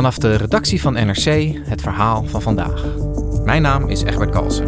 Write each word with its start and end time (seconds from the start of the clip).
Vanaf 0.00 0.18
de 0.18 0.34
redactie 0.34 0.80
van 0.80 0.92
NRC 0.92 1.56
het 1.68 1.80
verhaal 1.80 2.24
van 2.24 2.42
vandaag. 2.42 2.84
Mijn 3.44 3.62
naam 3.62 3.88
is 3.88 4.02
Egbert 4.02 4.30
Kalsen. 4.30 4.66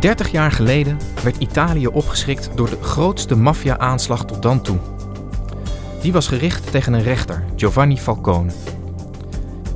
Dertig 0.00 0.30
jaar 0.30 0.52
geleden 0.52 0.98
werd 1.22 1.36
Italië 1.36 1.86
opgeschrikt 1.86 2.50
door 2.54 2.70
de 2.70 2.82
grootste 2.82 3.36
maffia-aanslag 3.36 4.24
tot 4.24 4.42
dan 4.42 4.62
toe. 4.62 4.78
Die 6.00 6.12
was 6.12 6.28
gericht 6.28 6.70
tegen 6.70 6.92
een 6.92 7.02
rechter, 7.02 7.44
Giovanni 7.56 7.98
Falcone. 7.98 8.52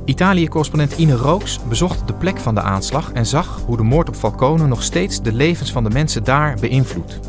Italië-correspondent 0.05 0.97
Ine 0.97 1.15
Rooks 1.15 1.59
bezocht 1.67 2.07
de 2.07 2.13
plek 2.13 2.37
van 2.37 2.55
de 2.55 2.61
aanslag 2.61 3.11
en 3.11 3.25
zag 3.25 3.61
hoe 3.65 3.77
de 3.77 3.83
moord 3.83 4.07
op 4.07 4.15
Falcone 4.15 4.67
nog 4.67 4.83
steeds 4.83 5.21
de 5.21 5.33
levens 5.33 5.71
van 5.71 5.83
de 5.83 5.89
mensen 5.89 6.23
daar 6.23 6.57
beïnvloedt. 6.59 7.19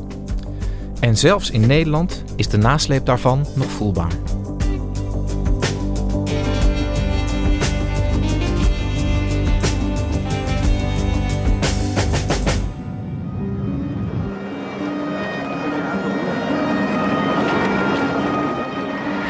En 1.01 1.17
zelfs 1.17 1.51
in 1.51 1.67
Nederland 1.67 2.25
is 2.37 2.49
de 2.49 2.57
nasleep 2.57 3.07
daarvan 3.07 3.47
nog 3.55 3.71
voelbaar. 3.71 4.13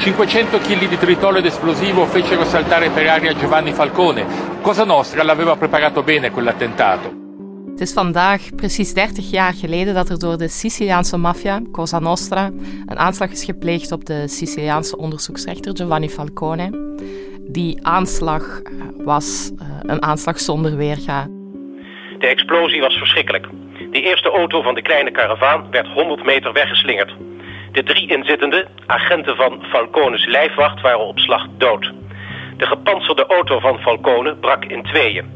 ...500 0.00 0.60
kg 0.62 0.88
di 0.88 0.98
tritolo 0.98 1.38
ed 1.38 1.44
esplosivo 1.44 2.06
fecero 2.06 2.44
saltare 2.44 2.90
per 2.90 3.08
aria 3.08 3.34
Giovanni 3.34 3.72
Falcone. 3.72 4.24
Cosa 4.60 4.84
Nostra 4.84 5.22
l'aveva 5.22 5.56
preparato 5.56 6.02
bene 6.02 6.30
quell'attentato. 6.30 7.19
Het 7.80 7.88
is 7.88 7.94
vandaag 7.94 8.54
precies 8.56 8.94
30 8.94 9.30
jaar 9.30 9.52
geleden 9.52 9.94
dat 9.94 10.08
er 10.08 10.18
door 10.18 10.38
de 10.38 10.48
Siciliaanse 10.48 11.16
maffia, 11.16 11.60
Cosa 11.72 11.98
Nostra, 11.98 12.50
een 12.86 12.98
aanslag 12.98 13.30
is 13.30 13.44
gepleegd 13.44 13.92
op 13.92 14.04
de 14.04 14.28
Siciliaanse 14.28 14.96
onderzoeksrechter 14.96 15.76
Giovanni 15.76 16.08
Falcone. 16.08 16.96
Die 17.40 17.86
aanslag 17.86 18.42
eh, 18.42 18.72
was 19.04 19.52
uh, 19.54 19.68
een 19.82 20.02
aanslag 20.02 20.40
zonder 20.40 20.76
weerga. 20.76 21.26
De 22.18 22.26
explosie 22.26 22.80
was 22.80 22.94
verschrikkelijk. 22.94 23.46
De 23.90 24.00
eerste 24.00 24.30
auto 24.30 24.62
van 24.62 24.74
de 24.74 24.82
kleine 24.82 25.10
karavaan 25.10 25.70
werd 25.70 25.88
100 25.88 26.24
meter 26.24 26.52
weggeslingerd. 26.52 27.14
De 27.72 27.82
drie 27.82 28.08
inzittenden, 28.08 28.68
agenten 28.86 29.36
van 29.36 29.62
Falcones 29.62 30.26
lijfwacht, 30.26 30.80
waren 30.80 31.06
op 31.06 31.18
slag 31.18 31.46
dood. 31.58 31.92
De 32.56 32.66
gepantserde 32.66 33.26
auto 33.26 33.58
van 33.58 33.78
Falcone 33.78 34.36
brak 34.36 34.64
in 34.64 34.82
tweeën. 34.82 35.30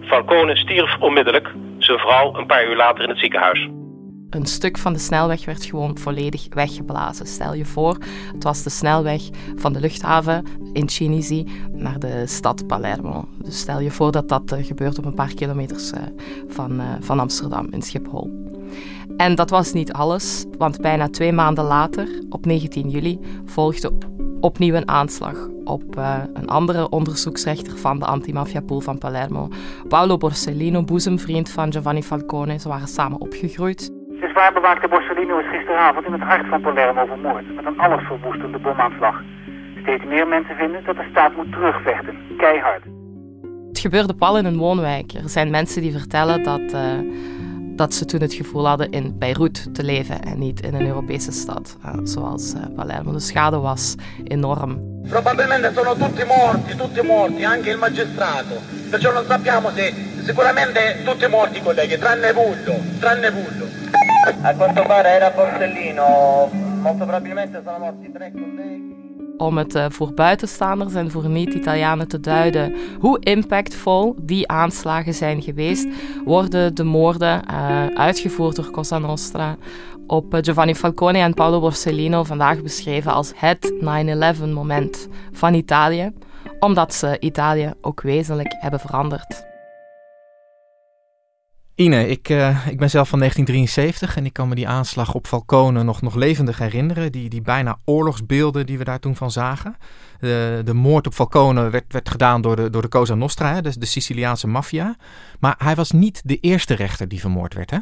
Falcone 0.00 0.56
stierf 0.56 0.96
onmiddellijk, 1.00 1.52
zijn 1.86 1.98
vrouw 1.98 2.34
een 2.34 2.46
paar 2.46 2.68
uur 2.68 2.76
later 2.76 3.02
in 3.02 3.08
het 3.08 3.18
ziekenhuis. 3.18 3.68
Een 4.30 4.46
stuk 4.46 4.78
van 4.78 4.92
de 4.92 4.98
snelweg 4.98 5.44
werd 5.44 5.64
gewoon 5.64 5.98
volledig 5.98 6.46
weggeblazen. 6.50 7.26
Stel 7.26 7.54
je 7.54 7.64
voor, 7.64 7.96
het 8.34 8.44
was 8.44 8.62
de 8.62 8.70
snelweg 8.70 9.22
van 9.56 9.72
de 9.72 9.80
luchthaven 9.80 10.44
in 10.72 10.88
Cinisi 10.88 11.46
naar 11.72 11.98
de 11.98 12.26
stad 12.26 12.66
Palermo. 12.66 13.28
Dus 13.38 13.58
stel 13.58 13.80
je 13.80 13.90
voor 13.90 14.12
dat 14.12 14.28
dat 14.28 14.56
gebeurt 14.60 14.98
op 14.98 15.04
een 15.04 15.14
paar 15.14 15.34
kilometers 15.34 15.92
van, 16.48 16.82
van 17.00 17.20
Amsterdam 17.20 17.66
in 17.70 17.82
Schiphol. 17.82 18.44
En 19.16 19.34
dat 19.34 19.50
was 19.50 19.72
niet 19.72 19.92
alles, 19.92 20.44
want 20.58 20.80
bijna 20.80 21.08
twee 21.08 21.32
maanden 21.32 21.64
later, 21.64 22.08
op 22.30 22.46
19 22.46 22.88
juli, 22.88 23.18
volgde 23.44 23.92
opnieuw 24.40 24.74
een 24.74 24.88
aanslag 24.88 25.36
op 25.66 25.96
uh, 25.98 26.18
een 26.34 26.48
andere 26.48 26.88
onderzoeksrechter 26.88 27.78
van 27.78 27.98
de 27.98 28.04
antimafia-pool 28.04 28.80
van 28.80 28.98
Palermo, 28.98 29.48
Paolo 29.88 30.16
Borsellino, 30.16 30.82
boezemvriend 30.82 31.50
van 31.50 31.72
Giovanni 31.72 32.02
Falcone. 32.02 32.58
Ze 32.58 32.68
waren 32.68 32.88
samen 32.88 33.20
opgegroeid. 33.20 33.90
De 34.20 34.28
zwaar 34.32 34.52
bewaakte 34.52 34.88
Borsellino 34.88 35.38
is 35.38 35.48
gisteravond 35.50 36.06
in 36.06 36.12
het 36.12 36.22
hart 36.22 36.46
van 36.48 36.60
Palermo 36.60 37.06
vermoord 37.06 37.54
met 37.54 37.66
een 37.66 37.78
allesverwoestende 37.78 38.58
bomaanslag. 38.58 39.22
Steeds 39.82 40.04
meer 40.04 40.28
mensen 40.28 40.56
vinden 40.56 40.84
dat 40.84 40.96
de 40.96 41.06
staat 41.10 41.36
moet 41.36 41.52
terugvechten, 41.52 42.16
keihard. 42.36 42.84
Het 43.68 43.78
gebeurde 43.78 44.14
pal 44.14 44.38
in 44.38 44.44
een 44.44 44.58
woonwijk. 44.58 45.12
Er 45.12 45.28
zijn 45.28 45.50
mensen 45.50 45.82
die 45.82 45.92
vertellen 45.92 46.42
dat... 46.42 46.72
Uh, 46.74 46.80
dat 47.76 47.94
ze 47.94 48.04
toen 48.04 48.20
het 48.20 48.34
gevoel 48.34 48.66
hadden 48.66 48.90
in 48.90 49.18
Beirut 49.18 49.74
te 49.74 49.82
leven 49.82 50.22
en 50.22 50.38
niet 50.38 50.60
in 50.60 50.74
een 50.74 50.86
Europese 50.86 51.32
stad, 51.32 51.76
uh, 51.84 51.92
zoals 52.04 52.54
uh, 52.54 52.62
Palermo. 52.74 53.12
De 53.12 53.20
schade 53.20 53.58
was 53.58 53.94
enorm. 54.24 54.94
Probabilmente 55.08 55.72
sono 55.74 55.94
tutti 55.94 56.24
morti, 56.24 56.76
tutti 56.76 57.02
morti, 57.02 57.44
anche 57.44 57.70
il 57.70 57.78
magistrato. 57.78 58.54
Perciò 58.90 59.12
non 59.12 59.24
sappiamo 59.26 59.70
se 59.70 59.94
sicuramente 60.24 61.02
tutti 61.04 61.26
morti 61.26 61.62
colleghi, 61.62 61.98
tranne 61.98 62.32
Vullo, 62.32 62.74
tranne 62.98 63.30
Vullo. 63.30 63.66
A 64.42 64.54
quanto 64.54 64.82
pare 64.82 65.08
era 65.08 65.30
Borsellino, 65.30 66.50
molto 66.80 67.04
probabilmente 67.04 67.60
sono 67.64 67.78
morti 67.78 68.10
tre 68.10 68.32
colleghi. 68.32 68.75
Om 69.36 69.58
het 69.58 69.74
uh, 69.74 69.84
voor 69.88 70.14
buitenstaanders 70.14 70.94
en 70.94 71.10
voor 71.10 71.28
niet-Italianen 71.28 72.08
te 72.08 72.20
duiden 72.20 72.76
hoe 73.00 73.18
impactvol 73.20 74.14
die 74.22 74.48
aanslagen 74.48 75.14
zijn 75.14 75.42
geweest, 75.42 75.88
worden 76.24 76.74
de 76.74 76.84
moorden 76.84 77.42
uh, 77.50 77.86
uitgevoerd 77.86 78.56
door 78.56 78.70
Cosa 78.70 78.98
Nostra 78.98 79.56
op 80.06 80.34
uh, 80.34 80.40
Giovanni 80.42 80.74
Falcone 80.74 81.18
en 81.18 81.34
Paolo 81.34 81.60
Borsellino 81.60 82.24
vandaag 82.24 82.62
beschreven 82.62 83.12
als 83.12 83.32
het 83.36 83.72
9-11-moment 84.40 85.08
van 85.32 85.54
Italië, 85.54 86.12
omdat 86.60 86.94
ze 86.94 87.16
Italië 87.20 87.72
ook 87.80 88.00
wezenlijk 88.00 88.54
hebben 88.58 88.80
veranderd. 88.80 89.55
Ine, 91.76 92.08
ik, 92.08 92.28
uh, 92.28 92.66
ik 92.66 92.78
ben 92.78 92.90
zelf 92.90 93.08
van 93.08 93.18
1973 93.18 94.16
en 94.16 94.24
ik 94.24 94.32
kan 94.32 94.48
me 94.48 94.54
die 94.54 94.68
aanslag 94.68 95.14
op 95.14 95.26
Falcone 95.26 95.82
nog, 95.82 96.02
nog 96.02 96.14
levendig 96.14 96.58
herinneren. 96.58 97.12
Die, 97.12 97.28
die 97.28 97.42
bijna 97.42 97.78
oorlogsbeelden 97.84 98.66
die 98.66 98.78
we 98.78 98.84
daar 98.84 98.98
toen 98.98 99.16
van 99.16 99.30
zagen. 99.30 99.76
De, 100.20 100.62
de 100.64 100.74
moord 100.74 101.06
op 101.06 101.14
Falcone 101.14 101.70
werd, 101.70 101.92
werd 101.92 102.08
gedaan 102.08 102.40
door 102.40 102.56
de, 102.56 102.70
door 102.70 102.82
de 102.82 102.88
Cosa 102.88 103.14
Nostra, 103.14 103.54
hè, 103.54 103.62
de, 103.62 103.78
de 103.78 103.86
Siciliaanse 103.86 104.46
maffia. 104.46 104.96
Maar 105.40 105.54
hij 105.58 105.74
was 105.74 105.90
niet 105.90 106.22
de 106.24 106.36
eerste 106.40 106.74
rechter 106.74 107.08
die 107.08 107.20
vermoord 107.20 107.54
werd, 107.54 107.70
hè? 107.70 107.78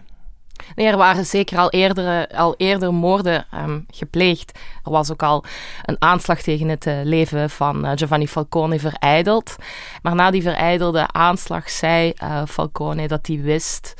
Nee, 0.74 0.86
er 0.86 0.96
waren 0.96 1.24
zeker 1.24 1.58
al 1.58 1.70
eerder, 1.70 2.26
al 2.28 2.54
eerder 2.56 2.94
moorden 2.94 3.46
um, 3.54 3.86
gepleegd. 3.90 4.58
Er 4.84 4.90
was 4.90 5.12
ook 5.12 5.22
al 5.22 5.44
een 5.82 5.96
aanslag 5.98 6.40
tegen 6.40 6.68
het 6.68 6.86
uh, 6.86 6.94
leven 7.02 7.50
van 7.50 7.84
uh, 7.84 7.92
Giovanni 7.94 8.28
Falcone 8.28 8.78
vereideld. 8.78 9.56
Maar 10.02 10.14
na 10.14 10.30
die 10.30 10.42
vereidelde 10.42 11.12
aanslag 11.12 11.70
zei 11.70 12.12
uh, 12.22 12.42
Falcone 12.48 13.08
dat 13.08 13.26
hij 13.26 13.40
wist 13.40 13.94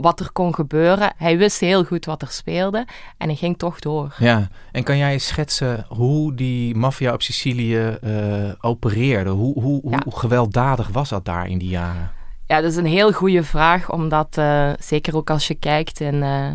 wat 0.00 0.20
er 0.20 0.32
kon 0.32 0.54
gebeuren. 0.54 1.12
Hij 1.16 1.38
wist 1.38 1.60
heel 1.60 1.84
goed 1.84 2.04
wat 2.04 2.22
er 2.22 2.28
speelde 2.28 2.86
en 3.16 3.26
hij 3.28 3.36
ging 3.36 3.58
toch 3.58 3.78
door. 3.78 4.14
Ja, 4.18 4.48
en 4.72 4.82
kan 4.82 4.96
jij 4.96 5.18
schetsen 5.18 5.86
hoe 5.88 6.34
die 6.34 6.74
maffia 6.74 7.12
op 7.12 7.22
Sicilië 7.22 7.98
opereerde? 8.60 9.30
Hoe, 9.30 9.60
hoe, 9.60 9.90
ja. 9.90 9.98
hoe 10.04 10.16
gewelddadig 10.16 10.88
was 10.88 11.08
dat 11.08 11.24
daar 11.24 11.48
in 11.48 11.58
die 11.58 11.68
jaren? 11.68 12.15
Ja, 12.46 12.60
dat 12.60 12.70
is 12.70 12.76
een 12.76 12.86
heel 12.86 13.12
goede 13.12 13.44
vraag, 13.44 13.90
omdat 13.90 14.36
uh, 14.38 14.70
zeker 14.78 15.16
ook 15.16 15.30
als 15.30 15.46
je 15.46 15.54
kijkt 15.54 16.00
in, 16.00 16.14
uh, 16.14 16.48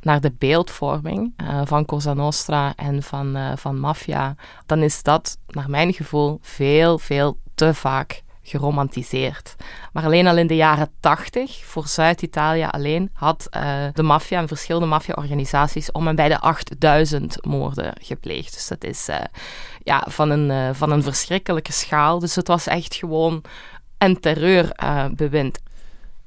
naar 0.00 0.20
de 0.20 0.32
beeldvorming 0.38 1.32
uh, 1.42 1.60
van 1.64 1.84
Cosa 1.84 2.14
Nostra 2.14 2.72
en 2.76 3.02
van, 3.02 3.58
van 3.58 3.78
maffia, 3.78 4.34
dan 4.66 4.82
is 4.82 5.02
dat, 5.02 5.38
naar 5.46 5.70
mijn 5.70 5.92
gevoel, 5.92 6.38
veel, 6.42 6.98
veel 6.98 7.38
te 7.54 7.74
vaak 7.74 8.22
geromantiseerd. 8.42 9.56
Maar 9.92 10.04
alleen 10.04 10.26
al 10.26 10.36
in 10.36 10.46
de 10.46 10.56
jaren 10.56 10.88
80, 11.00 11.64
voor 11.64 11.86
Zuid-Italië 11.86 12.66
alleen, 12.70 13.10
had 13.12 13.48
de 13.92 14.02
maffia 14.02 14.38
en 14.38 14.48
verschillende 14.48 14.86
maffia-organisaties 14.86 15.92
om 15.92 16.08
en 16.08 16.16
bij 16.16 16.28
de 16.28 16.38
8000 16.38 17.46
moorden 17.46 17.92
gepleegd. 18.00 18.52
Dus 18.52 18.68
dat 18.68 18.84
is 18.84 19.08
ja, 19.82 20.06
van, 20.08 20.30
een, 20.30 20.74
van 20.74 20.90
een 20.90 21.02
verschrikkelijke 21.02 21.72
schaal. 21.72 22.18
Dus 22.18 22.34
het 22.34 22.48
was 22.48 22.66
echt 22.66 22.94
gewoon 22.94 23.42
een 24.00 24.20
terreurbewind. 24.20 25.58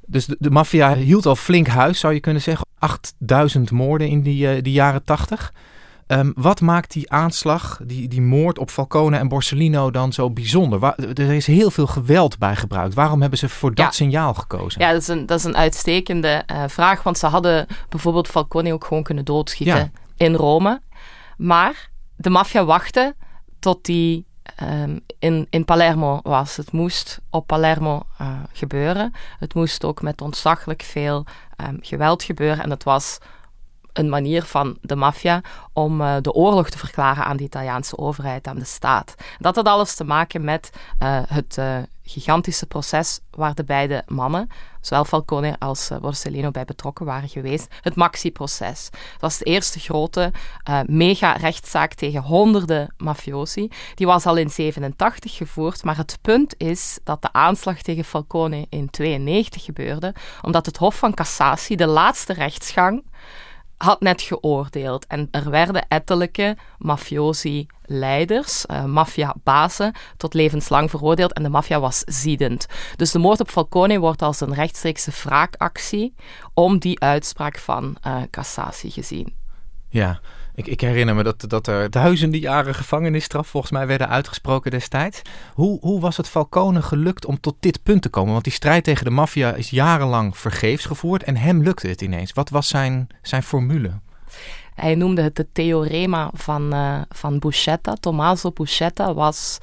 dus 0.05 0.25
de, 0.25 0.35
de 0.39 0.51
maffia 0.51 0.95
hield 0.95 1.25
al 1.25 1.35
flink 1.35 1.67
huis, 1.67 1.99
zou 1.99 2.13
je 2.13 2.19
kunnen 2.19 2.41
zeggen. 2.41 2.65
8000 2.79 3.71
moorden 3.71 4.07
in 4.07 4.21
die, 4.21 4.61
die 4.61 4.73
jaren 4.73 5.03
80. 5.03 5.53
Um, 6.07 6.33
wat 6.35 6.61
maakt 6.61 6.91
die 6.91 7.11
aanslag, 7.11 7.79
die, 7.83 8.07
die 8.07 8.21
moord 8.21 8.59
op 8.59 8.69
Falcone 8.69 9.17
en 9.17 9.27
Borsellino 9.27 9.91
dan 9.91 10.13
zo 10.13 10.29
bijzonder? 10.29 10.79
Waar, 10.79 10.95
er 10.95 11.31
is 11.31 11.47
heel 11.47 11.71
veel 11.71 11.87
geweld 11.87 12.37
bij 12.37 12.55
gebruikt. 12.55 12.93
Waarom 12.93 13.21
hebben 13.21 13.39
ze 13.39 13.49
voor 13.49 13.73
dat 13.73 13.95
signaal 13.95 14.33
gekozen? 14.33 14.81
Ja, 14.81 14.91
dat 14.91 15.01
is 15.01 15.07
een, 15.07 15.25
dat 15.25 15.37
is 15.37 15.43
een 15.43 15.55
uitstekende 15.55 16.43
uh, 16.51 16.63
vraag. 16.67 17.03
Want 17.03 17.17
ze 17.17 17.25
hadden 17.25 17.67
bijvoorbeeld 17.89 18.27
Falcone 18.27 18.73
ook 18.73 18.85
gewoon 18.85 19.03
kunnen 19.03 19.25
doodschieten 19.25 19.91
ja. 20.15 20.25
in 20.25 20.35
Rome. 20.35 20.81
Maar 21.37 21.89
de 22.15 22.29
maffia 22.29 22.65
wachtte 22.65 23.15
tot 23.59 23.85
die 23.85 24.25
um, 24.63 24.99
in, 25.19 25.47
in 25.49 25.65
Palermo 25.65 26.19
was. 26.23 26.57
Het 26.57 26.71
moest 26.71 27.19
op 27.29 27.47
Palermo 27.47 28.03
uh, 28.21 28.27
gebeuren. 28.51 29.13
Het 29.39 29.53
moest 29.53 29.85
ook 29.85 30.01
met 30.01 30.21
ontzaglijk 30.21 30.81
veel 30.81 31.25
um, 31.57 31.77
geweld 31.81 32.23
gebeuren. 32.23 32.63
En 32.63 32.69
het 32.69 32.83
was 32.83 33.17
een 33.93 34.09
manier 34.09 34.43
van 34.43 34.77
de 34.81 34.95
maffia 34.95 35.41
om 35.73 36.01
uh, 36.01 36.15
de 36.21 36.33
oorlog 36.33 36.69
te 36.69 36.77
verklaren 36.77 37.25
aan 37.25 37.37
de 37.37 37.43
Italiaanse 37.43 37.97
overheid, 37.97 38.47
aan 38.47 38.59
de 38.59 38.65
staat. 38.65 39.15
Dat 39.37 39.55
had 39.55 39.67
alles 39.67 39.95
te 39.95 40.03
maken 40.03 40.43
met 40.43 40.69
uh, 40.99 41.19
het 41.27 41.57
uh, 41.59 41.77
gigantische 42.03 42.65
proces 42.65 43.19
waar 43.29 43.55
de 43.55 43.63
beide 43.63 44.03
mannen, 44.07 44.49
zowel 44.81 45.05
Falcone 45.05 45.55
als 45.59 45.91
Borsellino, 46.01 46.51
bij 46.51 46.65
betrokken 46.65 47.05
waren 47.05 47.29
geweest. 47.29 47.67
Het 47.81 47.95
Maxi-proces. 47.95 48.89
Dat 48.91 49.21
was 49.21 49.37
de 49.37 49.45
eerste 49.45 49.79
grote 49.79 50.31
mega-rechtszaak 50.85 51.93
tegen 51.93 52.21
honderden 52.21 52.93
mafiosi. 52.97 53.71
Die 53.95 54.07
was 54.07 54.25
al 54.25 54.35
in 54.35 54.49
87 54.49 55.35
gevoerd, 55.35 55.83
maar 55.83 55.97
het 55.97 56.17
punt 56.21 56.53
is 56.57 56.99
dat 57.03 57.21
de 57.21 57.33
aanslag 57.33 57.81
tegen 57.81 58.03
Falcone 58.03 58.65
in 58.69 58.89
92 58.89 59.63
gebeurde, 59.63 60.13
omdat 60.41 60.65
het 60.65 60.77
Hof 60.77 60.95
van 60.95 61.13
Cassatie, 61.13 61.77
de 61.77 61.87
laatste 61.87 62.33
rechtsgang, 62.33 63.03
had 63.83 64.01
net 64.01 64.21
geoordeeld. 64.21 65.07
En 65.07 65.27
er 65.31 65.49
werden 65.49 65.87
ettelijke 65.87 66.57
mafiosi-leiders, 66.77 68.65
uh, 68.71 68.85
maffia-bazen, 68.85 69.93
tot 70.17 70.33
levenslang 70.33 70.89
veroordeeld. 70.89 71.33
En 71.33 71.43
de 71.43 71.49
maffia 71.49 71.79
was 71.79 71.99
ziedend. 72.05 72.65
Dus 72.95 73.11
de 73.11 73.19
moord 73.19 73.39
op 73.39 73.49
Falcone 73.49 73.99
wordt 73.99 74.21
als 74.21 74.41
een 74.41 74.53
rechtstreekse 74.53 75.11
wraakactie 75.23 76.15
om 76.53 76.77
die 76.77 76.99
uitspraak 76.99 77.57
van 77.57 77.97
uh, 78.07 78.21
cassatie 78.31 78.91
gezien. 78.91 79.35
Ja, 79.89 80.19
ik, 80.55 80.67
ik, 80.67 80.81
herinner 80.81 81.15
me 81.15 81.23
dat, 81.23 81.45
dat 81.47 81.67
er 81.67 81.89
duizenden 81.89 82.39
jaren 82.39 82.75
gevangenisstraf 82.75 83.47
volgens 83.47 83.71
mij 83.71 83.87
werden 83.87 84.09
uitgesproken 84.09 84.71
destijds. 84.71 85.21
Hoe, 85.53 85.79
hoe 85.79 85.99
was 85.99 86.17
het 86.17 86.29
Falcone 86.29 86.81
gelukt 86.81 87.25
om 87.25 87.39
tot 87.39 87.55
dit 87.59 87.83
punt 87.83 88.01
te 88.01 88.09
komen? 88.09 88.31
Want 88.31 88.43
die 88.43 88.53
strijd 88.53 88.83
tegen 88.83 89.05
de 89.05 89.11
maffia 89.11 89.53
is 89.53 89.69
jarenlang 89.69 90.37
vergeefs 90.37 90.85
gevoerd 90.85 91.23
en 91.23 91.37
hem 91.37 91.63
lukte 91.63 91.87
het 91.87 92.01
ineens. 92.01 92.33
Wat 92.33 92.49
was 92.49 92.67
zijn, 92.67 93.07
zijn 93.21 93.43
formule? 93.43 93.91
Hij 94.75 94.95
noemde 94.95 95.21
het 95.21 95.37
het 95.37 95.53
theorema 95.53 96.29
van, 96.33 96.73
uh, 96.73 97.01
van 97.09 97.39
Buscetta. 97.39 97.93
Tommaso 97.93 98.51
Buscetta 98.51 99.13
was 99.13 99.57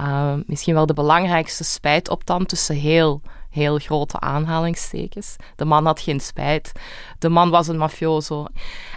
uh, 0.00 0.34
misschien 0.46 0.74
wel 0.74 0.86
de 0.86 0.94
belangrijkste 0.94 1.64
spijtoptand 1.64 2.48
tussen 2.48 2.76
heel 2.76 3.20
heel 3.54 3.78
grote 3.78 4.20
aanhalingstekens. 4.20 5.36
De 5.56 5.64
man 5.64 5.86
had 5.86 6.00
geen 6.00 6.20
spijt. 6.20 6.72
De 7.18 7.28
man 7.28 7.50
was 7.50 7.68
een 7.68 7.76
mafioso. 7.76 8.46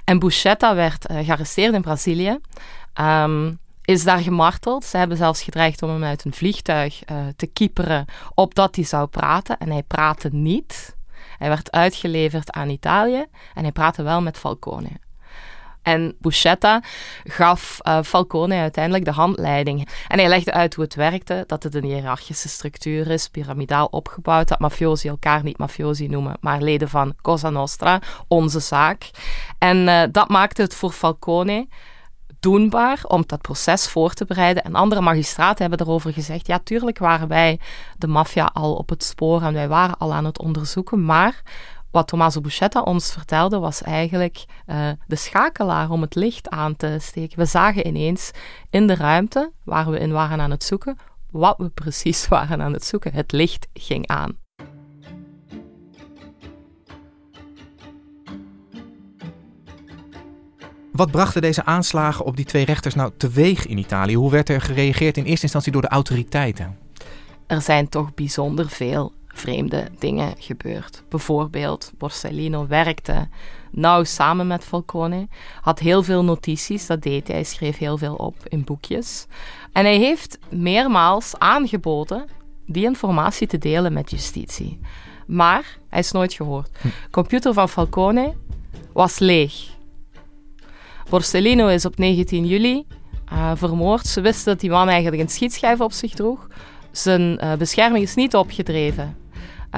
En 0.03 0.19
Buscetta 0.19 0.75
werd 0.75 1.11
uh, 1.11 1.25
gearresteerd 1.25 1.73
in 1.73 1.81
Brazilië. 1.81 2.39
Um, 3.01 3.59
is 3.81 4.03
daar 4.03 4.19
gemarteld. 4.19 4.85
Ze 4.85 4.97
hebben 4.97 5.17
zelfs 5.17 5.41
gedreigd 5.43 5.81
om 5.81 5.89
hem 5.89 6.03
uit 6.03 6.25
een 6.25 6.33
vliegtuig 6.33 7.09
uh, 7.11 7.17
te 7.35 7.47
kieperen, 7.47 8.05
opdat 8.33 8.75
hij 8.75 8.85
zou 8.85 9.07
praten. 9.07 9.57
En 9.57 9.71
hij 9.71 9.83
praatte 9.83 10.29
niet. 10.31 10.95
Hij 11.37 11.47
werd 11.47 11.71
uitgeleverd 11.71 12.51
aan 12.51 12.69
Italië 12.69 13.25
en 13.53 13.63
hij 13.63 13.71
praatte 13.71 14.03
wel 14.03 14.21
met 14.21 14.37
Falcone. 14.37 14.89
En 15.87 16.15
Buscetta 16.19 16.83
gaf 17.23 17.79
uh, 17.83 18.01
Falcone 18.03 18.55
uiteindelijk 18.55 19.05
de 19.05 19.11
handleiding. 19.11 19.87
En 20.07 20.19
hij 20.19 20.27
legde 20.27 20.53
uit 20.53 20.73
hoe 20.73 20.83
het 20.83 20.95
werkte, 20.95 21.43
dat 21.47 21.63
het 21.63 21.75
een 21.75 21.83
hiërarchische 21.83 22.49
structuur 22.49 23.09
is, 23.09 23.27
piramidaal 23.27 23.85
opgebouwd, 23.85 24.47
dat 24.47 24.59
mafiosi 24.59 25.07
elkaar 25.07 25.43
niet 25.43 25.57
mafiosi 25.57 26.07
noemen, 26.07 26.37
maar 26.39 26.61
leden 26.61 26.89
van 26.89 27.13
Cosa 27.21 27.49
Nostra, 27.49 28.01
onze 28.27 28.59
zaak. 28.59 29.09
En 29.57 29.77
uh, 29.77 30.03
dat 30.11 30.29
maakte 30.29 30.61
het 30.61 30.75
voor 30.75 30.91
Falcone 30.91 31.67
doenbaar 32.39 32.99
om 33.07 33.23
dat 33.25 33.41
proces 33.41 33.87
voor 33.87 34.13
te 34.13 34.25
bereiden. 34.25 34.63
En 34.63 34.75
andere 34.75 35.01
magistraten 35.01 35.69
hebben 35.69 35.87
erover 35.87 36.13
gezegd: 36.13 36.47
ja, 36.47 36.59
tuurlijk 36.63 36.97
waren 36.97 37.27
wij 37.27 37.59
de 37.97 38.07
maffia 38.07 38.49
al 38.53 38.75
op 38.75 38.89
het 38.89 39.03
spoor 39.03 39.41
en 39.41 39.53
wij 39.53 39.67
waren 39.67 39.97
al 39.97 40.13
aan 40.13 40.25
het 40.25 40.39
onderzoeken, 40.39 41.05
maar 41.05 41.41
wat 41.97 42.07
Tommaso 42.07 42.41
Buscetta 42.41 42.81
ons 42.81 43.11
vertelde 43.11 43.59
was 43.59 43.81
eigenlijk 43.81 44.45
uh, 44.67 44.89
de 45.07 45.15
schakelaar 45.15 45.89
om 45.89 46.01
het 46.01 46.15
licht 46.15 46.49
aan 46.49 46.75
te 46.75 46.97
steken. 47.01 47.39
We 47.39 47.45
zagen 47.45 47.87
ineens 47.87 48.31
in 48.69 48.87
de 48.87 48.95
ruimte 48.95 49.51
waar 49.63 49.89
we 49.89 49.99
in 49.99 50.11
waren 50.11 50.41
aan 50.41 50.51
het 50.51 50.63
zoeken, 50.63 50.97
wat 51.31 51.57
we 51.57 51.69
precies 51.69 52.27
waren 52.35 52.61
aan 52.61 52.73
het 52.73 52.85
zoeken. 52.85 53.13
Het 53.13 53.31
licht 53.31 53.67
ging 53.73 54.07
aan. 54.07 54.37
Wat 60.91 61.11
brachten 61.11 61.41
deze 61.41 61.65
aanslagen 61.65 62.25
op 62.25 62.35
die 62.35 62.45
twee 62.45 62.65
rechters 62.65 62.95
nou 62.95 63.11
teweeg 63.17 63.65
in 63.65 63.77
Italië? 63.77 64.15
Hoe 64.15 64.31
werd 64.31 64.49
er 64.49 64.61
gereageerd 64.61 65.17
in 65.17 65.23
eerste 65.23 65.43
instantie 65.43 65.71
door 65.71 65.81
de 65.81 65.87
autoriteiten? 65.87 66.77
Er 67.47 67.61
zijn 67.61 67.89
toch 67.89 68.13
bijzonder 68.13 68.69
veel 68.69 69.13
vreemde 69.37 69.87
dingen 69.99 70.33
gebeurd. 70.37 71.03
Bijvoorbeeld, 71.09 71.91
Borsellino 71.97 72.67
werkte 72.67 73.27
nauw 73.71 74.03
samen 74.03 74.47
met 74.47 74.63
Falcone, 74.63 75.27
had 75.61 75.79
heel 75.79 76.03
veel 76.03 76.23
notities, 76.23 76.87
dat 76.87 77.01
deed 77.01 77.27
hij, 77.27 77.35
hij 77.35 77.45
schreef 77.45 77.77
heel 77.77 77.97
veel 77.97 78.15
op 78.15 78.35
in 78.47 78.63
boekjes. 78.63 79.25
En 79.71 79.83
hij 79.85 79.97
heeft 79.97 80.39
meermaals 80.49 81.37
aangeboden 81.37 82.25
die 82.65 82.83
informatie 82.83 83.47
te 83.47 83.57
delen 83.57 83.93
met 83.93 84.11
justitie. 84.11 84.79
Maar 85.27 85.77
hij 85.89 85.99
is 85.99 86.11
nooit 86.11 86.33
gehoord. 86.33 86.69
De 86.71 86.79
hm. 86.81 86.87
computer 87.11 87.53
van 87.53 87.69
Falcone 87.69 88.33
was 88.93 89.19
leeg. 89.19 89.75
Borsellino 91.09 91.67
is 91.67 91.85
op 91.85 91.97
19 91.97 92.45
juli 92.45 92.85
uh, 93.33 93.51
vermoord. 93.55 94.07
Ze 94.07 94.21
wisten 94.21 94.51
dat 94.51 94.59
die 94.59 94.69
man 94.69 94.89
eigenlijk 94.89 95.21
een 95.21 95.29
schietschijf 95.29 95.79
op 95.79 95.91
zich 95.91 96.13
droeg. 96.13 96.47
Zijn 96.91 97.39
uh, 97.43 97.53
bescherming 97.53 98.03
is 98.03 98.15
niet 98.15 98.35
opgedreven. 98.35 99.17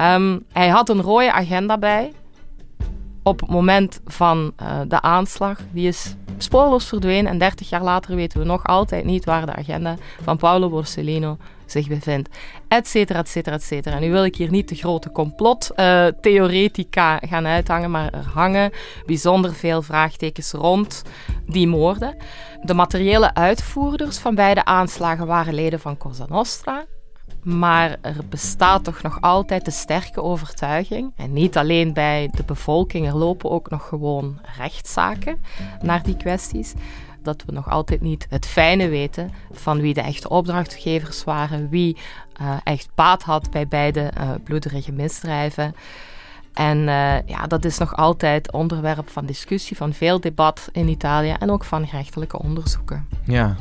Um, 0.00 0.44
hij 0.52 0.68
had 0.68 0.88
een 0.88 1.02
rode 1.02 1.32
agenda 1.32 1.78
bij 1.78 2.12
op 3.22 3.40
het 3.40 3.50
moment 3.50 4.00
van 4.06 4.52
uh, 4.62 4.80
de 4.88 5.00
aanslag. 5.00 5.58
Die 5.72 5.88
is 5.88 6.14
spoorloos 6.38 6.88
verdwenen 6.88 7.32
en 7.32 7.38
30 7.38 7.68
jaar 7.68 7.82
later 7.82 8.14
weten 8.14 8.38
we 8.38 8.44
nog 8.44 8.64
altijd 8.64 9.04
niet 9.04 9.24
waar 9.24 9.46
de 9.46 9.54
agenda 9.54 9.96
van 10.22 10.36
Paolo 10.36 10.68
Borsellino 10.68 11.36
zich 11.66 11.88
bevindt. 11.88 12.28
Etcetera, 12.68 13.18
etcetera, 13.18 13.56
etcetera. 13.56 13.98
Nu 13.98 14.10
wil 14.10 14.24
ik 14.24 14.36
hier 14.36 14.50
niet 14.50 14.68
de 14.68 14.74
grote 14.74 15.10
complottheoretica 15.10 17.22
uh, 17.22 17.30
gaan 17.30 17.46
uithangen, 17.46 17.90
maar 17.90 18.12
er 18.12 18.26
hangen 18.32 18.72
bijzonder 19.06 19.54
veel 19.54 19.82
vraagtekens 19.82 20.52
rond 20.52 21.02
die 21.46 21.68
moorden. 21.68 22.16
De 22.62 22.74
materiële 22.74 23.34
uitvoerders 23.34 24.18
van 24.18 24.34
beide 24.34 24.64
aanslagen 24.64 25.26
waren 25.26 25.54
leden 25.54 25.80
van 25.80 25.96
Cosa 25.96 26.24
Nostra. 26.28 26.84
Maar 27.42 27.96
er 28.00 28.16
bestaat 28.28 28.84
toch 28.84 29.02
nog 29.02 29.20
altijd 29.20 29.64
de 29.64 29.70
sterke 29.70 30.22
overtuiging, 30.22 31.12
en 31.16 31.32
niet 31.32 31.56
alleen 31.56 31.92
bij 31.92 32.30
de 32.32 32.42
bevolking, 32.42 33.06
er 33.06 33.16
lopen 33.16 33.50
ook 33.50 33.70
nog 33.70 33.88
gewoon 33.88 34.38
rechtszaken 34.56 35.42
naar 35.82 36.02
die 36.02 36.16
kwesties, 36.16 36.74
dat 37.22 37.42
we 37.46 37.52
nog 37.52 37.70
altijd 37.70 38.00
niet 38.00 38.26
het 38.30 38.46
fijne 38.46 38.88
weten 38.88 39.30
van 39.52 39.80
wie 39.80 39.94
de 39.94 40.00
echte 40.00 40.28
opdrachtgevers 40.28 41.24
waren, 41.24 41.68
wie 41.68 41.96
uh, 42.40 42.56
echt 42.64 42.88
baat 42.94 43.22
had 43.22 43.50
bij 43.50 43.68
beide 43.68 44.10
uh, 44.18 44.30
bloederige 44.44 44.92
misdrijven. 44.92 45.74
En 46.54 46.78
uh, 46.78 47.26
ja, 47.26 47.46
dat 47.48 47.64
is 47.64 47.78
nog 47.78 47.96
altijd 47.96 48.52
onderwerp 48.52 49.08
van 49.08 49.26
discussie, 49.26 49.76
van 49.76 49.92
veel 49.92 50.20
debat 50.20 50.68
in 50.72 50.88
Italië 50.88 51.34
en 51.38 51.50
ook 51.50 51.64
van 51.64 51.86
gerechtelijke 51.86 52.38
onderzoeken. 52.38 53.08
Ja, 53.24 53.56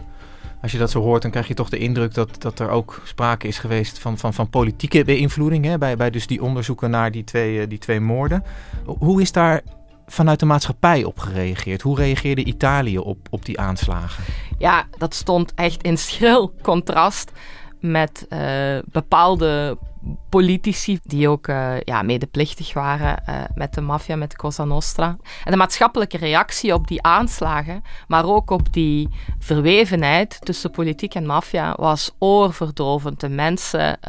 als 0.62 0.72
je 0.72 0.78
dat 0.78 0.92
zo 0.92 1.02
hoort, 1.02 1.22
dan 1.22 1.32
krijg 1.32 1.48
je 1.48 1.54
toch 1.54 1.70
de 1.70 1.78
indruk 1.78 2.14
dat, 2.14 2.42
dat 2.42 2.60
er 2.60 2.70
ook 2.70 3.02
sprake 3.04 3.48
is 3.48 3.58
geweest 3.58 4.00
van, 4.00 4.18
van, 4.18 4.34
van 4.34 4.50
politieke 4.50 5.04
beïnvloeding. 5.04 5.66
Hè, 5.66 5.78
bij, 5.78 5.96
bij 5.98 6.10
dus 6.10 6.28
die 6.28 6.44
onderzoeken 6.44 6.90
naar 6.90 7.12
die 7.12 7.24
twee, 7.24 7.68
die 7.68 7.78
twee 7.78 8.00
moorden. 8.00 8.44
Hoe 8.86 9.22
is 9.22 9.32
daar 9.32 9.62
vanuit 10.08 10.40
de 10.40 10.46
maatschappij 10.46 11.04
op 11.04 11.20
gereageerd? 11.20 11.82
Hoe 11.82 11.96
reageerde 11.96 12.44
Italië 12.44 12.98
op, 12.98 13.18
op 13.30 13.46
die 13.46 13.60
aanslagen? 13.60 14.24
Ja, 14.58 14.88
dat 14.98 15.14
stond 15.14 15.54
echt 15.56 15.84
in 15.84 15.98
schril 15.98 16.54
contrast 16.62 17.32
met 17.82 18.28
uh, 18.30 18.40
bepaalde 18.86 19.78
politici 20.30 21.00
die 21.04 21.30
ook 21.30 21.48
uh, 21.48 21.80
ja, 21.80 22.02
medeplichtig 22.02 22.74
waren 22.74 23.24
uh, 23.30 23.36
met 23.56 23.74
de 23.74 23.82
maffia, 23.82 24.16
met 24.16 24.36
Cosa 24.36 24.64
Nostra. 24.64 25.16
En 25.44 25.52
de 25.52 25.58
maatschappelijke 25.58 26.18
reactie 26.18 26.74
op 26.74 26.88
die 26.88 27.04
aanslagen, 27.04 27.84
maar 28.08 28.26
ook 28.26 28.50
op 28.50 28.74
die 28.74 29.10
verwevenheid 29.40 30.46
tussen 30.46 30.72
politiek 30.72 31.14
en 31.14 31.26
maffia, 31.26 31.74
was 31.78 32.16
oorverdovend. 32.20 33.20
De 33.20 33.30
mensen 33.30 34.00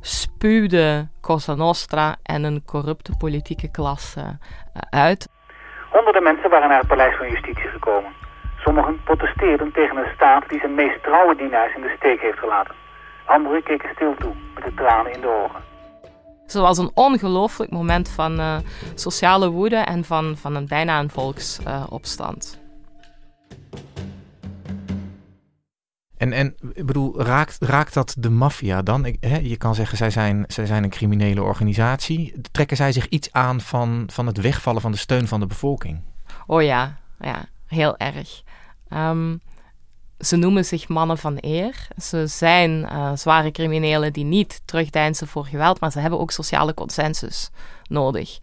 spuwden 0.00 1.10
Cosa 1.20 1.54
Nostra 1.54 2.16
en 2.22 2.44
een 2.44 2.62
corrupte 2.64 3.16
politieke 3.16 3.70
klasse 3.70 4.38
uit. 4.90 5.28
Honderden 5.90 6.22
mensen 6.22 6.50
waren 6.50 6.68
naar 6.68 6.78
het 6.78 6.88
paleis 6.88 7.16
van 7.16 7.28
justitie 7.28 7.68
gekomen. 7.68 8.12
Sommigen 8.56 9.02
protesteerden 9.04 9.72
tegen 9.72 9.96
een 9.96 10.12
staat 10.14 10.48
die 10.48 10.58
zijn 10.58 10.74
meest 10.74 11.02
trouwe 11.02 11.36
dienaars 11.36 11.74
in 11.74 11.82
de 11.82 11.94
steek 11.96 12.20
heeft 12.20 12.38
gelaten. 12.38 12.79
Anderen 13.30 13.62
keken 13.62 13.90
stil 13.94 14.14
toe, 14.18 14.34
met 14.54 14.64
de 14.64 14.74
tranen 14.74 15.12
in 15.12 15.20
de 15.20 15.42
ogen. 15.44 15.60
Het 16.42 16.52
was 16.52 16.78
een 16.78 16.90
ongelooflijk 16.94 17.70
moment 17.70 18.08
van 18.08 18.40
uh, 18.40 18.58
sociale 18.94 19.50
woede 19.50 19.76
en 19.76 20.04
van, 20.04 20.36
van 20.36 20.54
een, 20.54 20.66
bijna 20.66 20.98
een 20.98 21.10
volksopstand. 21.10 22.60
Uh, 22.62 23.76
en, 26.16 26.32
en 26.32 26.54
ik 26.72 26.86
bedoel, 26.86 27.22
raakt, 27.22 27.56
raakt 27.60 27.94
dat 27.94 28.14
de 28.18 28.30
maffia 28.30 28.82
dan? 28.82 29.04
Ik, 29.04 29.16
hè, 29.20 29.36
je 29.36 29.56
kan 29.56 29.74
zeggen, 29.74 29.96
zij 29.96 30.10
zijn, 30.10 30.44
zij 30.46 30.66
zijn 30.66 30.82
een 30.84 30.90
criminele 30.90 31.42
organisatie. 31.42 32.40
Trekken 32.52 32.76
zij 32.76 32.92
zich 32.92 33.08
iets 33.08 33.32
aan 33.32 33.60
van, 33.60 34.04
van 34.12 34.26
het 34.26 34.40
wegvallen 34.40 34.80
van 34.80 34.92
de 34.92 34.98
steun 34.98 35.28
van 35.28 35.40
de 35.40 35.46
bevolking? 35.46 36.00
Oh 36.46 36.62
ja, 36.62 36.96
ja 37.20 37.44
heel 37.66 37.96
erg. 37.96 38.42
Um, 38.88 39.40
ze 40.20 40.36
noemen 40.36 40.64
zich 40.64 40.88
mannen 40.88 41.18
van 41.18 41.36
eer. 41.40 41.88
Ze 42.02 42.26
zijn 42.26 42.70
uh, 42.70 43.12
zware 43.14 43.50
criminelen 43.50 44.12
die 44.12 44.24
niet 44.24 44.60
terugdeinzen 44.64 45.26
voor 45.26 45.44
geweld, 45.44 45.80
maar 45.80 45.92
ze 45.92 45.98
hebben 45.98 46.18
ook 46.18 46.30
sociale 46.30 46.74
consensus 46.74 47.50
nodig. 47.88 48.38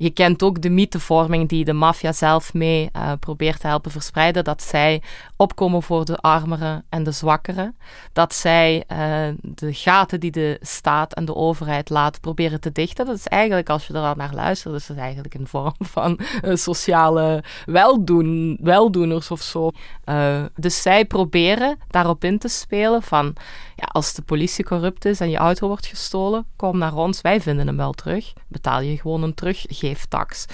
Je 0.00 0.10
kent 0.10 0.42
ook 0.42 0.62
de 0.62 0.70
mythevorming 0.70 1.48
die 1.48 1.64
de 1.64 1.72
maffia 1.72 2.12
zelf 2.12 2.54
mee 2.54 2.90
uh, 2.96 3.12
probeert 3.20 3.60
te 3.60 3.66
helpen 3.66 3.90
verspreiden. 3.90 4.44
Dat 4.44 4.62
zij 4.62 5.02
opkomen 5.36 5.82
voor 5.82 6.04
de 6.04 6.16
armeren 6.16 6.84
en 6.88 7.02
de 7.02 7.10
zwakkeren. 7.10 7.76
Dat 8.12 8.34
zij 8.34 8.84
uh, 8.92 8.96
de 9.42 9.74
gaten 9.74 10.20
die 10.20 10.30
de 10.30 10.58
staat 10.60 11.14
en 11.14 11.24
de 11.24 11.34
overheid 11.34 11.90
laat 11.90 12.20
proberen 12.20 12.60
te 12.60 12.72
dichten. 12.72 13.06
Dat 13.06 13.16
is 13.16 13.26
eigenlijk, 13.26 13.68
als 13.68 13.86
je 13.86 13.94
er 13.94 14.16
naar 14.16 14.34
luistert, 14.34 14.74
dus 14.74 14.86
dat 14.86 14.96
is 14.96 15.02
eigenlijk 15.02 15.34
een 15.34 15.46
vorm 15.46 15.74
van 15.96 16.20
uh, 16.44 16.54
sociale 16.54 17.44
weldoen, 17.66 18.58
weldoeners 18.60 19.30
of 19.30 19.42
zo. 19.42 19.70
dus 20.56 20.82
zij 20.82 21.04
proberen 21.04 21.78
daarop 21.88 22.24
in 22.24 22.38
te 22.38 22.48
spelen 22.48 23.02
van 23.02 23.34
ja, 23.76 23.86
als 23.92 24.14
de 24.14 24.22
politie 24.22 24.64
corrupt 24.64 25.04
is 25.04 25.20
en 25.20 25.30
je 25.30 25.36
auto 25.36 25.66
wordt 25.66 25.86
gestolen, 25.86 26.46
kom 26.56 26.78
naar 26.78 26.94
ons, 26.94 27.20
wij 27.20 27.40
vinden 27.40 27.66
hem 27.66 27.76
wel 27.76 27.92
terug. 27.92 28.32
Betaal 28.48 28.80
je 28.80 28.98
gewoon 28.98 29.22
een 29.22 29.34
teruggeeftax. 29.90 30.46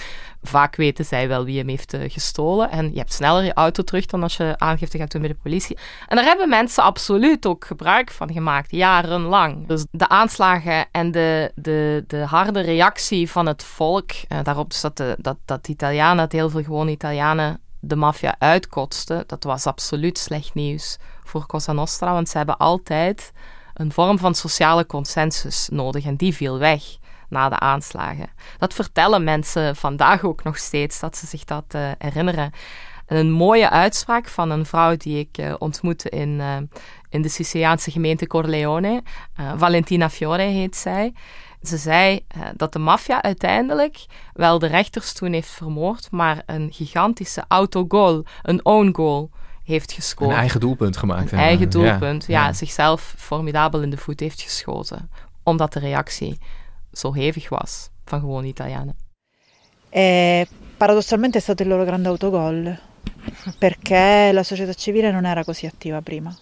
Vaak 0.43 0.75
weten 0.75 1.05
zij 1.05 1.27
wel 1.27 1.45
wie 1.45 1.57
hem 1.57 1.67
heeft 1.67 1.93
uh, 1.93 2.11
gestolen 2.11 2.69
en 2.69 2.91
je 2.91 2.97
hebt 2.97 3.13
sneller 3.13 3.43
je 3.43 3.53
auto 3.53 3.83
terug 3.83 4.05
dan 4.05 4.23
als 4.23 4.37
je 4.37 4.53
aangifte 4.57 4.97
gaat 4.97 5.11
doen 5.11 5.21
bij 5.21 5.29
de 5.29 5.37
politie. 5.43 5.77
En 6.07 6.15
daar 6.15 6.25
hebben 6.25 6.49
mensen 6.49 6.83
absoluut 6.83 7.45
ook 7.45 7.65
gebruik 7.65 8.11
van 8.11 8.31
gemaakt, 8.31 8.71
jarenlang. 8.71 9.67
Dus 9.67 9.85
de 9.91 10.09
aanslagen 10.09 10.85
en 10.91 11.11
de, 11.11 11.51
de, 11.55 12.03
de 12.07 12.17
harde 12.17 12.59
reactie 12.59 13.29
van 13.29 13.45
het 13.45 13.63
volk, 13.63 14.11
uh, 14.11 14.39
daarop 14.43 14.69
dus 14.69 14.81
dat, 14.81 14.97
de, 14.97 15.15
dat, 15.19 15.37
dat 15.45 15.67
Italianen, 15.67 16.17
dat 16.17 16.31
heel 16.31 16.49
veel 16.49 16.63
gewone 16.63 16.91
Italianen 16.91 17.59
de 17.79 17.95
maffia 17.95 18.35
uitkotsten, 18.39 19.23
dat 19.27 19.43
was 19.43 19.65
absoluut 19.65 20.17
slecht 20.17 20.53
nieuws 20.53 20.97
voor 21.23 21.45
Cosa 21.45 21.71
Nostra, 21.71 22.13
want 22.13 22.29
ze 22.29 22.37
hebben 22.37 22.57
altijd 22.57 23.31
een 23.73 23.91
vorm 23.91 24.17
van 24.17 24.35
sociale 24.35 24.85
consensus 24.85 25.69
nodig 25.71 26.05
en 26.05 26.15
die 26.15 26.33
viel 26.33 26.57
weg 26.57 26.83
na 27.29 27.49
de 27.49 27.59
aanslagen. 27.59 28.29
Dat 28.57 28.73
vertellen 28.73 29.23
mensen 29.23 29.75
vandaag 29.75 30.23
ook 30.23 30.43
nog 30.43 30.57
steeds, 30.57 30.99
dat 30.99 31.17
ze 31.17 31.25
zich 31.25 31.43
dat 31.43 31.63
uh, 31.75 31.91
herinneren. 31.97 32.51
een 33.07 33.31
mooie 33.31 33.69
uitspraak 33.69 34.27
van 34.27 34.49
een 34.49 34.65
vrouw 34.65 34.95
die 34.95 35.19
ik 35.19 35.37
uh, 35.37 35.53
ontmoette 35.57 36.09
in, 36.09 36.29
uh, 36.29 36.55
in 37.09 37.21
de 37.21 37.29
Siciliaanse 37.29 37.91
gemeente 37.91 38.27
Corleone, 38.27 39.03
Valentina 39.55 40.09
Fiore 40.09 40.41
heet 40.41 40.75
zij. 40.75 41.13
Ze 41.61 41.77
zei 41.77 42.25
dat 42.55 42.73
de 42.73 42.79
maffia 42.79 43.21
uiteindelijk 43.21 44.05
wel 44.33 44.59
de 44.59 44.67
rechters 44.67 45.13
toen 45.13 45.33
heeft 45.33 45.49
vermoord, 45.49 46.11
maar 46.11 46.43
een 46.45 46.69
gigantische 46.71 47.43
autogoal, 47.47 48.23
een 48.41 48.65
own 48.65 48.89
goal, 48.95 49.29
heeft 49.63 49.91
gescoord. 49.91 50.31
Een 50.31 50.37
eigen 50.37 50.59
doelpunt 50.59 50.97
gemaakt. 50.97 51.31
Een 51.31 51.37
eigen 51.37 51.69
doelpunt, 51.69 52.25
ja, 52.27 52.45
ja, 52.45 52.53
Zichzelf 52.53 53.13
formidabel 53.17 53.81
in 53.81 53.89
de 53.89 53.97
voet 53.97 54.19
heeft 54.19 54.41
geschoten. 54.41 55.09
Omdat 55.43 55.73
de 55.73 55.79
reactie 55.79 56.37
zo 56.91 57.13
hevig 57.13 57.49
was 57.49 57.89
van 58.05 58.19
gewoon 58.19 58.45
Italianen. 58.45 58.95
E 59.89 60.47
paradossalmente 60.77 61.37
è 61.37 61.41
stato 61.41 61.63
il 61.63 61.69
loro 61.69 61.83
grande 61.83 62.07
autogol. 62.07 62.79
Perché 63.57 64.31
la 64.31 64.43
società 64.43 64.73
civile 64.73 65.11
non 65.11 65.25
era 65.25 65.43
così 65.43 65.65
attiva 65.65 66.01
prima. 66.01 66.35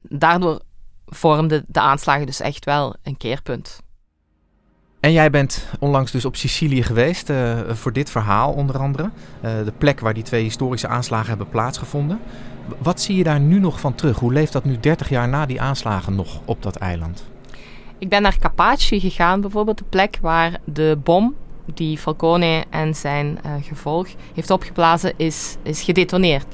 Daardoor 0.00 0.60
vormden 1.06 1.64
de 1.66 1.80
aanslagen 1.80 2.26
dus 2.26 2.40
echt 2.40 2.64
wel 2.64 2.94
een 3.02 3.16
keerpunt. 3.16 3.82
En 5.00 5.12
jij 5.12 5.30
bent 5.30 5.66
onlangs 5.78 6.10
dus 6.10 6.24
op 6.24 6.36
Sicilië 6.36 6.82
geweest 6.82 7.30
uh, 7.30 7.60
voor 7.70 7.92
dit 7.92 8.10
verhaal 8.10 8.52
onder 8.52 8.78
andere. 8.78 9.02
Uh, 9.04 9.64
de 9.64 9.72
plek 9.78 10.00
waar 10.00 10.14
die 10.14 10.22
twee 10.22 10.42
historische 10.42 10.88
aanslagen 10.88 11.28
hebben 11.28 11.48
plaatsgevonden. 11.48 12.20
Wat 12.78 13.00
zie 13.00 13.16
je 13.16 13.24
daar 13.24 13.40
nu 13.40 13.58
nog 13.58 13.80
van 13.80 13.94
terug? 13.94 14.18
Hoe 14.18 14.32
leeft 14.32 14.52
dat 14.52 14.64
nu 14.64 14.80
30 14.80 15.08
jaar 15.08 15.28
na 15.28 15.46
die 15.46 15.60
aanslagen 15.60 16.14
nog 16.14 16.40
op 16.44 16.62
dat 16.62 16.76
eiland? 16.76 17.24
Ik 17.98 18.08
ben 18.08 18.22
naar 18.22 18.38
Capaci 18.38 19.00
gegaan, 19.00 19.40
bijvoorbeeld 19.40 19.78
de 19.78 19.84
plek 19.88 20.18
waar 20.20 20.58
de 20.64 20.98
bom 21.04 21.34
die 21.74 21.98
Falcone 21.98 22.64
en 22.70 22.94
zijn 22.94 23.38
uh, 23.46 23.52
gevolg 23.62 24.06
heeft 24.34 24.50
opgeblazen, 24.50 25.12
is, 25.16 25.56
is 25.62 25.82
gedetoneerd. 25.82 26.46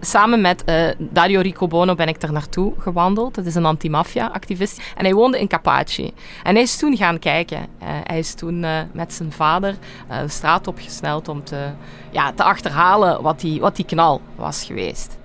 Samen 0.00 0.40
met 0.40 0.62
uh, 0.66 0.88
Dario 0.98 1.40
Ricobono 1.40 1.94
ben 1.94 2.08
ik 2.08 2.22
er 2.22 2.32
naartoe 2.32 2.72
gewandeld. 2.78 3.34
Dat 3.34 3.46
is 3.46 3.54
een 3.54 3.64
antimafia-activist. 3.64 4.80
En 4.96 5.04
hij 5.04 5.14
woonde 5.14 5.40
in 5.40 5.48
Capaci. 5.48 6.12
En 6.42 6.54
hij 6.54 6.62
is 6.62 6.76
toen 6.76 6.96
gaan 6.96 7.18
kijken. 7.18 7.58
Uh, 7.58 7.88
hij 8.02 8.18
is 8.18 8.34
toen 8.34 8.60
met 8.92 9.12
zijn 9.12 9.32
vader 9.32 9.74
de 10.08 10.28
straat 10.28 10.66
opgesneld 10.66 11.28
om 11.28 11.44
te, 11.44 11.68
ja, 12.10 12.32
te 12.32 12.42
achterhalen 12.42 13.22
wat 13.22 13.40
die, 13.40 13.60
wat 13.60 13.76
die 13.76 13.84
knal 13.84 14.20
was 14.36 14.64
geweest. 14.64 15.16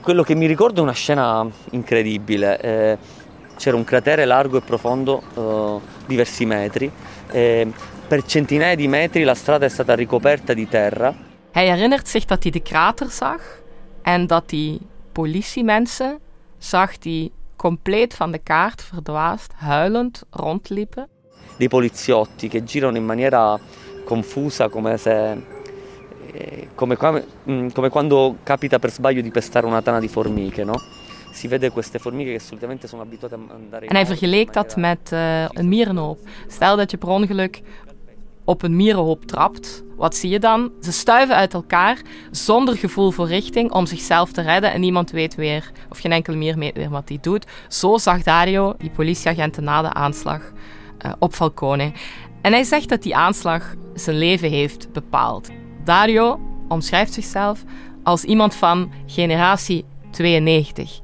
Quello 0.00 0.22
che 0.22 0.34
mi 0.34 0.46
ricordo 0.46 0.80
è 0.80 0.82
una 0.82 0.92
scena 0.92 1.46
incredibile. 1.70 2.98
C'era 3.56 3.76
un 3.76 3.84
cratere 3.84 4.24
largo 4.24 4.58
e 4.58 4.60
profondo, 4.60 5.22
eh, 5.34 5.80
diversi 6.06 6.44
metri. 6.44 6.90
Eh, 7.30 7.72
per 8.06 8.24
centinaia 8.24 8.74
di 8.74 8.88
metri 8.88 9.24
la 9.24 9.34
strada 9.34 9.66
è 9.66 9.68
stata 9.68 9.94
ricoperta 9.94 10.52
di 10.54 10.68
terra. 10.68 11.14
Hij 11.50 11.66
herinnert 11.66 12.08
zich 12.08 12.24
dat 12.24 12.42
hij 12.42 12.52
de 12.52 12.60
krater 12.60 13.10
zag 13.10 13.40
en 14.02 14.26
dat 14.26 14.50
hij 14.50 14.78
politiemensen 15.12 16.18
zag 16.58 16.98
die 16.98 17.32
compleet 17.56 18.14
van 18.14 18.30
de 18.30 18.38
kaart 18.38 18.82
verdwaasd, 18.82 19.52
huilend 19.56 20.22
rondliepen. 20.30 21.08
Dei 21.56 21.68
poliziotti 21.68 22.48
che 22.48 22.64
girano 22.64 22.96
in 22.96 23.04
maniera 23.04 23.58
confusa 24.04 24.68
come 24.68 24.96
se 24.96 25.36
Eh, 26.34 26.70
come, 26.74 26.96
mm, 27.48 27.68
come, 27.68 27.88
quando 27.90 28.38
capita 28.42 28.80
per 28.80 28.90
sbaglio 28.90 29.20
di 29.20 29.30
pestare 29.30 29.66
una 29.66 29.82
tana 29.82 30.00
di 30.00 30.08
formiche, 30.08 30.64
no? 30.64 30.74
Si 31.34 31.48
vede 31.48 31.70
queste 31.70 31.98
formiche 31.98 32.32
che 32.32 32.38
solitamente 32.38 32.86
sono 32.86 33.02
abituate 33.02 33.34
a 33.34 33.38
andare 33.54 33.86
En 33.86 33.94
hij 33.94 34.06
vergeleek 34.06 34.52
dat 34.52 34.76
met 34.76 35.10
uh, 35.12 35.44
een 35.48 35.68
mierenhoop. 35.68 36.18
Stel 36.48 36.76
dat 36.76 36.90
je 36.90 36.96
per 36.96 37.08
ongeluk 37.08 37.62
op 38.44 38.62
een 38.62 38.76
mierenhoop 38.76 39.24
trapt, 39.24 39.84
wat 39.96 40.16
zie 40.16 40.30
je 40.30 40.38
dan? 40.38 40.72
Ze 40.80 40.92
stuiven 40.92 41.36
uit 41.36 41.54
elkaar 41.54 42.02
zonder 42.30 42.76
gevoel 42.76 43.10
voor 43.10 43.26
richting 43.26 43.72
om 43.72 43.86
zichzelf 43.86 44.32
te 44.32 44.42
redden 44.42 44.72
en 44.72 44.80
niemand 44.80 45.10
weet 45.10 45.34
weer, 45.34 45.70
of 45.90 45.98
geen 45.98 46.12
enkele 46.12 46.36
mier 46.36 46.58
weet 46.58 46.76
weer 46.76 46.90
wat 46.90 47.08
hij 47.08 47.18
doet. 47.20 47.46
Zo 47.68 47.98
zag 47.98 48.22
Dario 48.22 48.74
die 48.78 48.90
politieagenten 48.90 49.64
na 49.64 49.82
de 49.82 49.92
aanslag 49.92 50.40
uh, 51.06 51.12
op 51.18 51.34
Falcone. 51.34 51.92
En 52.40 52.52
hij 52.52 52.64
zegt 52.64 52.88
dat 52.88 53.02
die 53.02 53.16
aanslag 53.16 53.74
zijn 53.94 54.18
leven 54.18 54.50
heeft 54.50 54.92
bepaald. 54.92 55.48
Dario 55.84 56.40
omschrijft 56.68 57.12
zichzelf 57.12 57.64
als 58.02 58.24
iemand 58.24 58.54
van 58.54 58.92
generatie 59.06 59.84
92. 60.10 61.00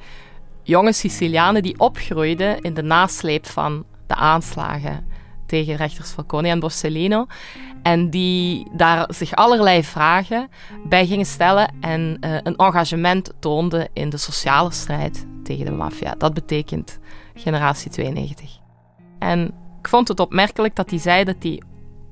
Jonge 0.62 0.92
Sicilianen 0.92 1.62
die 1.62 1.78
opgroeiden 1.78 2.60
in 2.60 2.74
de 2.74 2.82
nasleep 2.82 3.46
van 3.46 3.84
de 4.06 4.14
aanslagen 4.14 5.06
tegen 5.46 5.76
rechters 5.76 6.10
Falcone 6.10 6.48
en 6.48 6.60
Borsellino. 6.60 7.26
En 7.82 8.10
die 8.10 8.68
daar 8.72 9.14
zich 9.14 9.34
allerlei 9.34 9.84
vragen 9.84 10.48
bij 10.84 11.06
gingen 11.06 11.26
stellen 11.26 11.72
en 11.80 12.16
uh, 12.20 12.36
een 12.42 12.56
engagement 12.56 13.32
toonden 13.38 13.88
in 13.92 14.10
de 14.10 14.16
sociale 14.16 14.72
strijd 14.72 15.26
tegen 15.44 15.64
de 15.64 15.70
maffia. 15.70 16.14
Dat 16.18 16.34
betekent 16.34 16.98
generatie 17.34 17.90
92. 17.90 18.58
En 19.18 19.54
ik 19.78 19.88
vond 19.88 20.08
het 20.08 20.20
opmerkelijk 20.20 20.76
dat 20.76 20.90
hij 20.90 20.98
zei 20.98 21.24
dat 21.24 21.36
hij 21.38 21.62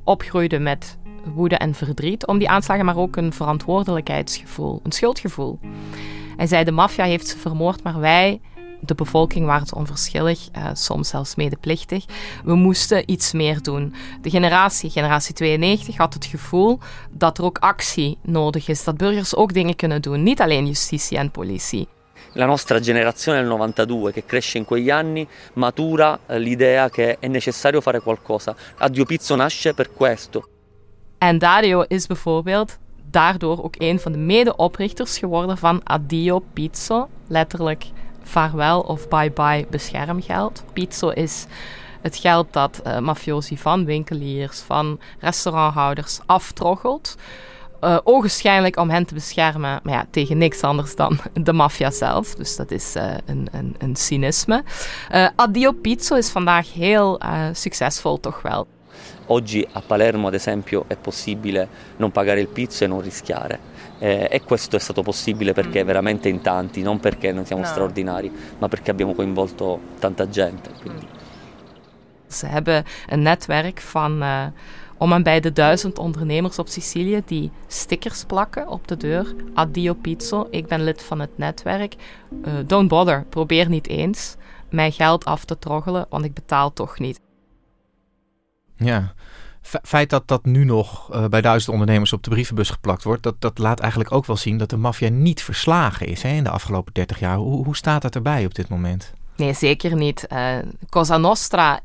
opgroeide 0.04 0.58
met 0.58 0.98
woede 1.24 1.56
en 1.56 1.74
verdriet 1.74 2.26
om 2.26 2.38
die 2.38 2.48
aanslagen, 2.48 2.84
maar 2.84 2.96
ook 2.96 3.16
een 3.16 3.32
verantwoordelijkheidsgevoel, 3.32 4.80
een 4.82 4.92
schuldgevoel. 4.92 5.58
Hij 6.38 6.46
zei: 6.46 6.64
De 6.64 6.70
maffia 6.70 7.04
heeft 7.04 7.28
ze 7.28 7.38
vermoord, 7.38 7.82
maar 7.82 8.00
wij 8.00 8.40
De 8.80 8.94
bevolking 8.94 9.46
was 9.46 9.72
onverschillig, 9.72 10.48
uh, 10.56 10.70
soms 10.72 11.08
zelfs 11.08 11.34
medeplichtig. 11.34 12.04
We 12.44 12.54
moesten 12.54 13.10
iets 13.10 13.32
meer 13.32 13.62
doen. 13.62 13.94
De 14.22 14.30
generatie, 14.30 14.90
generatie 14.90 15.34
92, 15.34 15.96
had 15.96 16.14
het 16.14 16.24
gevoel 16.24 16.78
dat 17.10 17.38
er 17.38 17.44
ook 17.44 17.58
actie 17.58 18.18
nodig 18.22 18.68
is, 18.68 18.84
dat 18.84 18.96
burgers 18.96 19.34
ook 19.34 19.52
dingen 19.52 19.76
kunnen 19.76 20.02
doen, 20.02 20.22
niet 20.22 20.40
alleen 20.40 20.66
justitie 20.66 21.18
en 21.18 21.30
politie. 21.30 21.88
La 22.32 22.46
nostra 22.46 22.80
generazione 22.80 23.38
del 23.38 23.48
92 23.48 24.12
che 24.12 24.24
cresce 24.26 24.58
in 24.58 24.64
quegli 24.64 24.90
anni 24.90 25.28
matura 25.54 26.18
eh, 26.26 26.38
l'idea 26.38 26.88
che 26.88 27.16
è 27.18 27.26
necessario 27.26 27.80
fare 27.80 28.00
qualcosa. 28.00 28.54
Addio 28.76 29.04
Pizzo 29.04 29.34
nasce 29.34 29.74
per 29.74 29.90
questo. 29.92 30.48
En 31.18 31.38
Dario 31.38 31.84
is 31.88 32.06
bijvoorbeeld 32.06 32.78
daardoor 33.10 33.64
ook 33.64 33.74
een 33.78 34.00
van 34.00 34.12
de 34.12 34.18
medeoprichters 34.18 35.18
geworden 35.18 35.58
van 35.58 35.82
Addio 35.82 36.42
Pizzo, 36.52 37.08
letterlijk 37.26 37.84
vaarwel 38.22 38.80
of 38.80 39.08
bye-bye 39.08 39.66
beschermgeld. 39.70 40.64
Pizzo 40.72 41.08
is 41.08 41.46
het 42.00 42.16
geld 42.16 42.52
dat 42.52 42.80
uh, 42.86 42.98
mafiosi 42.98 43.58
van 43.58 43.84
winkeliers, 43.84 44.60
van 44.60 45.00
restauranthouders 45.18 46.20
aftroggelt. 46.26 47.16
Uh, 47.80 47.98
ogenschijnlijk 48.04 48.76
om 48.76 48.90
hen 48.90 49.06
te 49.06 49.14
beschermen, 49.14 49.80
maar 49.82 49.94
ja, 49.94 50.06
tegen 50.10 50.38
niks 50.38 50.62
anders 50.62 50.96
dan 50.96 51.18
de 51.34 51.52
maffia 51.52 51.90
zelf. 51.90 52.34
Dus 52.34 52.56
dat 52.56 52.70
is 52.70 52.96
uh, 52.96 53.14
een, 53.26 53.48
een, 53.52 53.74
een, 53.78 53.96
cynisme. 53.96 54.64
Addio 55.36 55.72
Pizzo 55.72 56.14
is 56.14 56.30
vandaag 56.30 56.72
heel 56.72 57.20
succesvol, 57.52 58.20
toch 58.20 58.42
wel. 58.42 58.66
Oggi 59.30 59.66
a 59.72 59.80
Palermo, 59.80 60.28
ad 60.28 60.34
esempio, 60.34 60.84
è 60.86 60.96
possibile 60.96 61.68
non 61.96 62.10
pagare 62.10 62.40
il 62.40 62.48
pizzo 62.48 62.84
e 62.84 62.86
non 62.86 63.00
rischiare. 63.00 63.58
Eh, 63.98 64.28
e 64.30 64.42
questo 64.42 64.76
è 64.76 64.78
stato 64.78 65.02
possibile 65.02 65.52
perché 65.52 65.82
mm. 65.82 65.86
veramente 65.86 66.28
in 66.28 66.40
tanti, 66.40 66.82
non 66.82 66.98
perché 67.00 67.32
noi 67.32 67.44
siamo 67.44 67.62
no. 67.62 67.68
straordinari, 67.68 68.32
ma 68.58 68.68
perché 68.68 68.90
abbiamo 68.90 69.14
coinvolto 69.14 69.80
tanta 69.98 70.28
gente. 70.28 70.70
Quindi. 70.80 71.06
Ze 72.26 72.46
hebben 72.46 72.84
een 73.08 73.22
netwerk 73.22 73.80
van 73.80 74.22
uh, 74.22 74.46
om 74.98 75.12
en 75.12 75.22
bij 75.22 75.40
de 75.40 75.52
duizend 75.52 75.98
ondernemers 75.98 76.58
op 76.58 76.68
Sicilië 76.68 77.22
die 77.24 77.50
stickers 77.66 78.24
plakken 78.24 78.68
op 78.68 78.88
de 78.88 78.96
deur. 78.96 79.34
Addio 79.54 79.94
pizzo, 79.94 80.46
ik 80.50 80.66
ben 80.66 80.84
lid 80.84 81.02
van 81.02 81.20
het 81.20 81.38
netwerk. 81.38 81.94
Uh, 82.44 82.52
don't 82.66 82.88
bother, 82.88 83.24
probeer 83.28 83.68
niet 83.68 83.88
eens 83.88 84.36
mijn 84.70 84.92
geld 84.92 85.24
af 85.24 85.44
te 85.44 85.58
troggelen, 85.58 86.06
want 86.08 86.24
ik 86.24 86.34
betaal 86.34 86.72
toch 86.72 86.98
niet. 86.98 87.20
Ja, 88.78 89.14
feit 89.62 90.10
dat 90.10 90.28
dat 90.28 90.44
nu 90.44 90.64
nog 90.64 91.14
uh, 91.14 91.24
bij 91.24 91.40
duizend 91.40 91.72
ondernemers 91.72 92.12
op 92.12 92.22
de 92.22 92.30
brievenbus 92.30 92.70
geplakt 92.70 93.02
wordt, 93.02 93.22
dat, 93.22 93.40
dat 93.40 93.58
laat 93.58 93.80
eigenlijk 93.80 94.12
ook 94.12 94.26
wel 94.26 94.36
zien 94.36 94.58
dat 94.58 94.70
de 94.70 94.76
maffia 94.76 95.08
niet 95.08 95.42
verslagen 95.42 96.06
is 96.06 96.22
hè, 96.22 96.28
in 96.28 96.44
de 96.44 96.50
afgelopen 96.50 96.92
30 96.92 97.18
jaar. 97.18 97.36
Hoe, 97.36 97.64
hoe 97.64 97.76
staat 97.76 98.02
dat 98.02 98.14
erbij 98.14 98.44
op 98.44 98.54
dit 98.54 98.68
moment? 98.68 99.12
Nee, 99.36 99.52
zeker 99.52 99.96
niet. 99.96 100.26
Uh, 100.32 100.58
Cosa 100.88 101.16
Nostra 101.16 101.80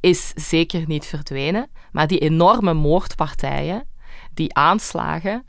is 0.00 0.32
zeker 0.34 0.84
niet 0.86 1.06
verdwenen, 1.06 1.68
maar 1.92 2.06
die 2.06 2.18
enorme 2.18 2.74
moordpartijen, 2.74 3.84
die 4.34 4.54
aanslagen, 4.54 5.46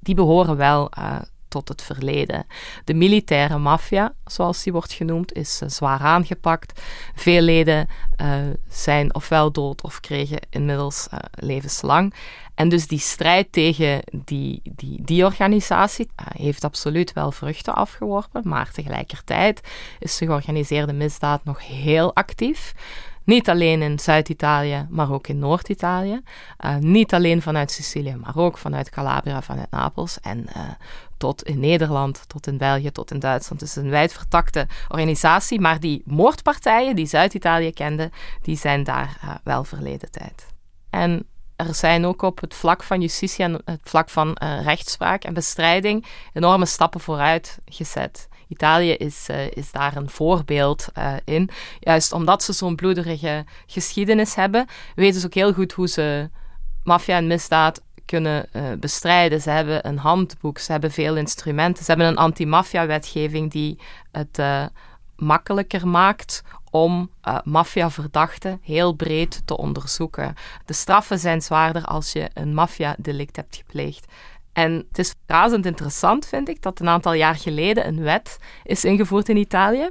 die 0.00 0.14
behoren 0.14 0.56
wel 0.56 0.90
uh, 0.98 1.18
tot 1.50 1.68
het 1.68 1.82
verleden. 1.82 2.46
De 2.84 2.94
militaire 2.94 3.58
maffia, 3.58 4.14
zoals 4.24 4.62
die 4.62 4.72
wordt 4.72 4.92
genoemd, 4.92 5.32
is 5.32 5.60
uh, 5.62 5.68
zwaar 5.68 6.00
aangepakt. 6.00 6.80
Veel 7.14 7.40
leden 7.40 7.88
uh, 8.20 8.36
zijn 8.68 9.14
ofwel 9.14 9.52
dood 9.52 9.82
of 9.82 10.00
kregen 10.00 10.40
inmiddels 10.50 11.08
uh, 11.12 11.18
levenslang. 11.30 12.14
En 12.54 12.68
dus 12.68 12.86
die 12.86 12.98
strijd 12.98 13.52
tegen 13.52 14.00
die, 14.12 14.60
die, 14.64 15.02
die 15.02 15.24
organisatie 15.24 16.08
heeft 16.36 16.64
absoluut 16.64 17.12
wel 17.12 17.32
vruchten 17.32 17.74
afgeworpen, 17.74 18.42
maar 18.44 18.70
tegelijkertijd 18.70 19.60
is 19.98 20.18
de 20.18 20.26
georganiseerde 20.26 20.92
misdaad 20.92 21.44
nog 21.44 21.66
heel 21.66 22.14
actief. 22.14 22.74
Niet 23.24 23.48
alleen 23.48 23.82
in 23.82 23.98
Zuid-Italië, 23.98 24.86
maar 24.88 25.12
ook 25.12 25.28
in 25.28 25.38
Noord-Italië. 25.38 26.20
Uh, 26.64 26.76
niet 26.76 27.14
alleen 27.14 27.42
vanuit 27.42 27.70
Sicilië, 27.70 28.16
maar 28.16 28.36
ook 28.36 28.58
vanuit 28.58 28.90
Calabria, 28.90 29.42
vanuit 29.42 29.70
Napels. 29.70 30.20
En 30.20 30.46
uh, 30.56 30.62
tot 31.16 31.42
in 31.42 31.60
Nederland, 31.60 32.24
tot 32.26 32.46
in 32.46 32.58
België, 32.58 32.90
tot 32.90 33.10
in 33.10 33.18
Duitsland. 33.18 33.60
Dus 33.60 33.76
een 33.76 33.90
wijdvertakte 33.90 34.66
organisatie. 34.88 35.60
Maar 35.60 35.80
die 35.80 36.02
moordpartijen 36.04 36.96
die 36.96 37.06
Zuid-Italië 37.06 37.72
kenden, 37.72 38.12
die 38.42 38.56
zijn 38.56 38.84
daar 38.84 39.18
uh, 39.24 39.34
wel 39.44 39.64
verleden 39.64 40.10
tijd. 40.10 40.46
En 40.90 41.26
er 41.56 41.74
zijn 41.74 42.06
ook 42.06 42.22
op 42.22 42.40
het 42.40 42.54
vlak 42.54 42.82
van 42.82 43.00
justitie 43.00 43.44
en 43.44 43.60
het 43.64 43.80
vlak 43.82 44.08
van 44.08 44.32
rechtspraak 44.62 45.24
en 45.24 45.34
bestrijding 45.34 46.06
enorme 46.32 46.66
stappen 46.66 47.00
vooruit 47.00 47.58
gezet. 47.64 48.28
Italië 48.50 48.90
is, 48.92 49.26
uh, 49.30 49.50
is 49.50 49.72
daar 49.72 49.96
een 49.96 50.10
voorbeeld 50.10 50.88
uh, 50.98 51.12
in. 51.24 51.50
Juist 51.80 52.12
omdat 52.12 52.42
ze 52.42 52.52
zo'n 52.52 52.76
bloederige 52.76 53.44
geschiedenis 53.66 54.34
hebben, 54.34 54.66
weten 54.94 55.20
ze 55.20 55.26
ook 55.26 55.34
heel 55.34 55.52
goed 55.52 55.72
hoe 55.72 55.88
ze 55.88 56.30
maffia 56.84 57.16
en 57.16 57.26
misdaad 57.26 57.82
kunnen 58.04 58.48
uh, 58.52 58.62
bestrijden. 58.80 59.40
Ze 59.40 59.50
hebben 59.50 59.86
een 59.86 59.98
handboek, 59.98 60.58
ze 60.58 60.72
hebben 60.72 60.90
veel 60.90 61.16
instrumenten, 61.16 61.84
ze 61.84 61.90
hebben 61.90 62.08
een 62.08 62.16
anti-maffia-wetgeving 62.16 63.50
die 63.50 63.78
het 64.12 64.38
makkelijker 65.16 65.88
maakt 65.88 66.42
om 66.70 67.10
uh, 67.28 67.38
maffiaverdachten 67.44 68.60
heel 68.62 68.92
breed 68.92 69.42
te 69.44 69.56
onderzoeken. 69.56 70.34
De 70.64 70.72
straffen 70.72 71.18
zijn 71.18 71.42
zwaarder 71.42 71.84
als 71.84 72.12
je 72.12 72.30
een 72.34 72.54
maffia-delict 72.54 73.36
hebt 73.36 73.56
gepleegd. 73.56 74.12
En 74.52 74.72
het 74.88 74.98
is 74.98 75.14
razend 75.26 75.66
interessant, 75.66 76.26
vind 76.26 76.48
ik, 76.48 76.62
dat 76.62 76.80
een 76.80 76.88
aantal 76.88 77.12
jaar 77.12 77.36
geleden 77.36 77.86
een 77.86 78.02
wet 78.02 78.38
is 78.62 78.84
ingevoerd 78.84 79.28
in 79.28 79.36
Italië 79.36 79.88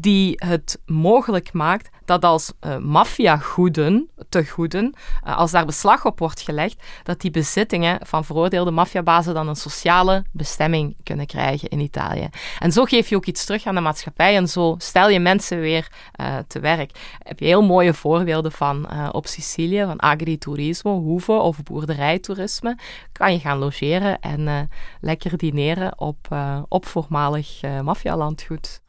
die 0.00 0.34
het 0.36 0.80
mogelijk 0.86 1.52
maakt 1.52 1.88
dat 2.04 2.24
als 2.24 2.52
uh, 2.66 2.76
maffiagoeden, 2.76 4.08
te 4.28 4.46
goeden, 4.46 4.94
uh, 5.26 5.36
als 5.36 5.50
daar 5.50 5.66
beslag 5.66 6.04
op 6.04 6.18
wordt 6.18 6.40
gelegd, 6.40 6.82
dat 7.02 7.20
die 7.20 7.30
bezittingen 7.30 8.06
van 8.06 8.24
veroordeelde 8.24 8.70
maffiabazen 8.70 9.34
dan 9.34 9.48
een 9.48 9.56
sociale 9.56 10.24
bestemming 10.32 10.96
kunnen 11.02 11.26
krijgen 11.26 11.68
in 11.68 11.80
Italië. 11.80 12.28
En 12.58 12.72
zo 12.72 12.84
geef 12.84 13.08
je 13.08 13.16
ook 13.16 13.26
iets 13.26 13.44
terug 13.44 13.66
aan 13.66 13.74
de 13.74 13.80
maatschappij 13.80 14.36
en 14.36 14.48
zo 14.48 14.74
stel 14.78 15.08
je 15.08 15.20
mensen 15.20 15.60
weer 15.60 15.88
uh, 16.20 16.36
te 16.46 16.60
werk. 16.60 16.90
Heb 17.18 17.38
je 17.38 17.46
heel 17.46 17.62
mooie 17.62 17.94
voorbeelden 17.94 18.52
van 18.52 18.86
op 19.12 19.26
Sicilië, 19.26 19.84
van 19.84 19.96
agriturismo, 19.96 21.00
hoeven 21.00 21.42
of 21.42 21.62
boerderijtoerisme. 21.62 22.78
Kan 23.12 23.32
je 23.32 23.38
gaan 23.38 23.58
logeren 23.58 24.20
en 24.20 24.70
lekker 25.00 25.36
dineren 25.36 25.98
op, 25.98 26.36
op 26.68 26.86
voormalig 26.86 27.60
maffialandgoed. 27.82 28.80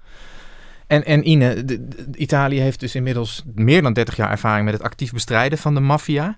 En, 0.90 1.06
en 1.06 1.30
Ine, 1.30 1.66
Italië 2.16 2.60
heeft 2.60 2.80
dus 2.80 2.96
inmiddels 2.96 3.44
meer 3.56 3.82
dan 3.82 3.94
30 3.94 4.16
jaar 4.16 4.32
ervaring 4.32 4.66
met 4.66 4.74
het 4.74 4.84
actief 4.84 5.12
bestrijden 5.12 5.58
van 5.58 5.74
de 5.74 5.80
maffia. 5.80 6.38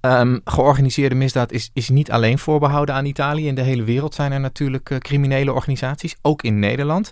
Um, 0.00 0.40
georganiseerde 0.44 1.14
misdaad 1.14 1.52
is, 1.52 1.70
is 1.72 1.88
niet 1.88 2.10
alleen 2.10 2.38
voorbehouden 2.38 2.94
aan 2.94 3.04
Italië. 3.04 3.46
In 3.46 3.54
de 3.54 3.62
hele 3.62 3.82
wereld 3.82 4.14
zijn 4.14 4.32
er 4.32 4.40
natuurlijk 4.40 4.90
uh, 4.90 4.98
criminele 4.98 5.52
organisaties, 5.52 6.16
ook 6.22 6.42
in 6.42 6.58
Nederland. 6.58 7.10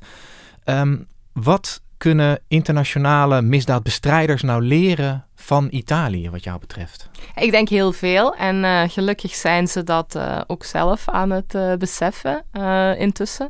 Um, 0.64 1.07
wat 1.33 1.83
kunnen 1.96 2.40
internationale 2.48 3.42
misdaadbestrijders 3.42 4.42
nou 4.42 4.62
leren 4.62 5.24
van 5.35 5.68
Italië, 5.70 6.31
wat 6.31 6.44
jou 6.44 6.59
betreft? 6.59 7.11
Ik 7.35 7.50
denk 7.50 7.68
heel 7.68 7.92
veel. 7.92 8.35
En 8.35 8.64
uh, 8.64 8.83
gelukkig 8.87 9.35
zijn 9.35 9.68
ze 9.68 9.85
dat 9.85 10.14
uh, 10.16 10.40
ook 10.46 10.64
zelf 10.64 11.09
aan 11.09 11.31
het 11.31 11.79
beseffen 11.79 12.44
intussen. 12.98 13.48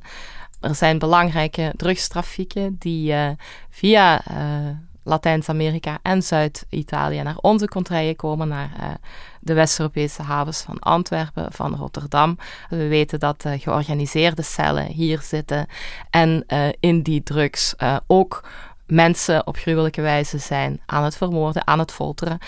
Er 0.60 0.74
zijn 0.74 0.98
belangrijke 0.98 1.72
drugstrafieken 1.76 2.76
die 2.78 3.12
uh, 3.12 3.28
via 3.70 4.22
uh, 4.30 4.36
Latijns-Amerika 5.02 5.98
en 6.02 6.22
Zuid-Italië 6.22 7.22
naar 7.22 7.36
onze 7.40 7.68
contraien 7.68 8.16
komen, 8.16 8.48
naar 8.48 8.70
uh, 8.80 8.86
de 9.40 9.54
West-Europese 9.54 10.22
havens 10.22 10.60
van 10.60 10.78
Antwerpen, 10.78 11.52
van 11.52 11.74
Rotterdam. 11.74 12.38
We 12.68 12.88
weten 12.88 13.20
dat 13.20 13.44
georganiseerde 13.58 14.42
cellen 14.42 14.86
hier 14.86 15.20
zitten 15.22 15.66
en 16.10 16.46
in 16.80 17.02
die 17.02 17.22
drugs 17.22 17.74
ook 18.06 18.44
mensen 18.86 19.46
op 19.46 19.56
gruwelijke 19.56 20.00
wijze 20.00 20.38
zijn 20.38 20.80
aan 20.86 21.04
het 21.04 21.16
vermoorden, 21.16 21.66
aan 21.66 21.78
het 21.78 21.92
folteren. 21.92 22.38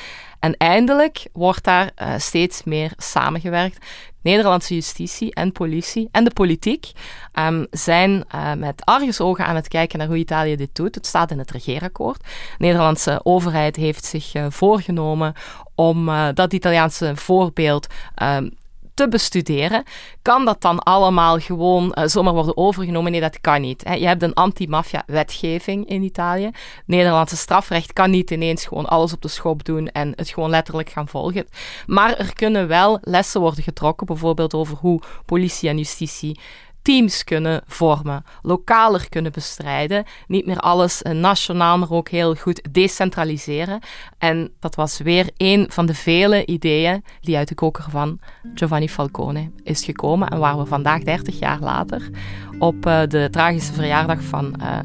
En 0.42 0.56
eindelijk 0.56 1.26
wordt 1.32 1.64
daar 1.64 1.90
uh, 2.02 2.14
steeds 2.16 2.64
meer 2.64 2.92
samengewerkt. 2.96 3.86
Nederlandse 4.22 4.74
justitie 4.74 5.34
en 5.34 5.52
politie 5.52 6.08
en 6.12 6.24
de 6.24 6.30
politiek 6.30 6.90
um, 7.38 7.66
zijn 7.70 8.24
uh, 8.34 8.52
met 8.52 8.84
argusogen 8.84 9.46
aan 9.46 9.56
het 9.56 9.68
kijken 9.68 9.98
naar 9.98 10.06
hoe 10.06 10.16
Italië 10.16 10.56
dit 10.56 10.74
doet. 10.74 10.94
Het 10.94 11.06
staat 11.06 11.30
in 11.30 11.38
het 11.38 11.50
regeerakkoord. 11.50 12.20
De 12.20 12.28
Nederlandse 12.58 13.20
overheid 13.22 13.76
heeft 13.76 14.04
zich 14.04 14.34
uh, 14.34 14.46
voorgenomen 14.48 15.34
om 15.74 16.10
dat 16.34 16.52
Italiaanse 16.52 17.16
voorbeeld 17.16 17.86
um, 18.22 18.50
te 18.94 19.08
bestuderen. 19.08 19.82
Kan 20.22 20.44
dat 20.44 20.60
dan 20.60 20.78
allemaal 20.78 21.38
gewoon 21.38 21.94
uh, 21.94 22.04
zomaar 22.06 22.32
worden 22.32 22.56
overgenomen? 22.56 23.12
Nee, 23.12 23.20
dat 23.20 23.40
kan 23.40 23.60
niet. 23.60 23.84
Hè. 23.84 23.94
Je 23.94 24.06
hebt 24.06 24.22
een 24.22 24.34
anti-maffia-wetgeving 24.34 25.88
in 25.88 26.02
Italië. 26.02 26.50
Nederlandse 26.86 27.36
strafrecht 27.36 27.92
kan 27.92 28.10
niet 28.10 28.30
ineens 28.30 28.66
gewoon 28.66 28.86
alles 28.86 29.12
op 29.12 29.22
de 29.22 29.28
schop 29.28 29.64
doen 29.64 29.88
en 29.88 30.12
het 30.16 30.28
gewoon 30.28 30.50
letterlijk 30.50 30.88
gaan 30.88 31.08
volgen. 31.08 31.46
Maar 31.86 32.16
er 32.16 32.34
kunnen 32.34 32.68
wel 32.68 32.98
lessen 33.00 33.40
worden 33.40 33.64
getrokken, 33.64 34.06
bijvoorbeeld 34.06 34.54
over 34.54 34.76
hoe 34.76 35.00
politie 35.24 35.68
en 35.68 35.78
justitie 35.78 36.38
teams 36.82 37.24
kunnen 37.24 37.62
vormen, 37.66 38.24
lokaler 38.42 39.08
kunnen 39.08 39.32
bestrijden, 39.32 40.04
niet 40.26 40.46
meer 40.46 40.58
alles 40.58 41.02
nationaal, 41.02 41.78
maar 41.78 41.90
ook 41.90 42.08
heel 42.08 42.34
goed 42.34 42.68
decentraliseren. 42.70 43.80
En 44.18 44.52
dat 44.60 44.74
was 44.74 44.98
weer 44.98 45.30
een 45.36 45.66
van 45.68 45.86
de 45.86 45.94
vele 45.94 46.46
ideeën 46.46 47.04
die 47.20 47.36
uit 47.36 47.48
de 47.48 47.54
koker 47.54 47.84
van 47.90 48.18
Giovanni 48.54 48.88
Falcone 48.88 49.50
is 49.62 49.84
gekomen 49.84 50.28
en 50.28 50.38
waar 50.38 50.58
we 50.58 50.66
vandaag, 50.66 51.02
30 51.02 51.38
jaar 51.38 51.60
later, 51.60 52.10
op 52.58 52.86
uh, 52.86 53.02
de 53.08 53.28
tragische 53.30 53.72
verjaardag 53.72 54.22
van 54.22 54.54
uh, 54.60 54.78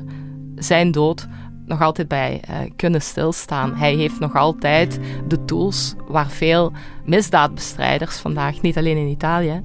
zijn 0.56 0.92
dood 0.92 1.28
nog 1.68 1.82
altijd 1.82 2.08
bij 2.08 2.42
uh, 2.50 2.58
kunnen 2.76 3.02
stilstaan. 3.02 3.76
Hij 3.76 3.96
heeft 3.96 4.20
nog 4.20 4.36
altijd 4.36 5.00
de 5.28 5.46
tools 5.46 5.96
waar 6.08 6.30
veel 6.30 6.72
misdaadbestrijders 7.06 8.18
vandaag, 8.18 8.62
niet 8.62 8.78
alleen 8.78 8.98
in 8.98 9.08
Italië, 9.08 9.64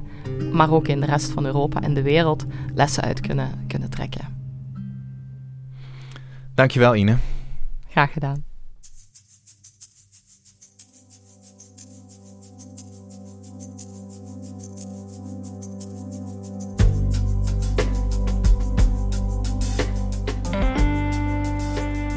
maar 0.53 0.71
ook 0.71 0.89
in 0.89 1.01
de 1.01 1.07
rest 1.07 1.31
van 1.31 1.47
Europa 1.47 1.81
en 1.81 1.95
de 1.95 2.03
wereld, 2.03 2.45
lessen 2.75 3.03
uit 3.03 3.21
kunnen, 3.21 3.65
kunnen 3.69 3.91
trekken. 3.91 4.41
Dankjewel, 6.55 6.95
Ine. 6.95 7.17
Graag 7.89 8.13
gedaan. 8.13 8.52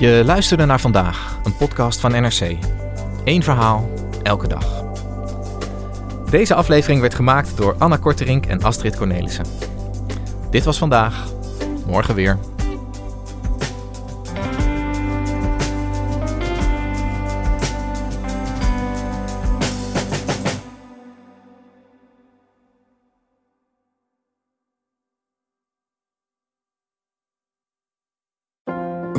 Je 0.06 0.24
luisterde 0.26 0.66
naar 0.66 0.80
vandaag, 0.80 1.40
een 1.44 1.56
podcast 1.56 2.00
van 2.00 2.12
NRC. 2.12 2.58
Eén 3.24 3.44
verhaal, 3.44 3.90
elke 4.24 4.48
dag. 4.48 4.84
Deze 6.30 6.54
aflevering 6.56 7.02
werd 7.02 7.14
gemaakt 7.14 7.58
door 7.58 7.76
Anna 7.78 7.98
Korterink 7.98 8.46
en 8.46 8.64
Astrid 8.64 8.96
Cornelissen. 8.96 9.46
Dit 10.50 10.64
was 10.64 10.78
vandaag, 10.78 11.28
morgen 11.86 12.16
weer. 12.16 12.38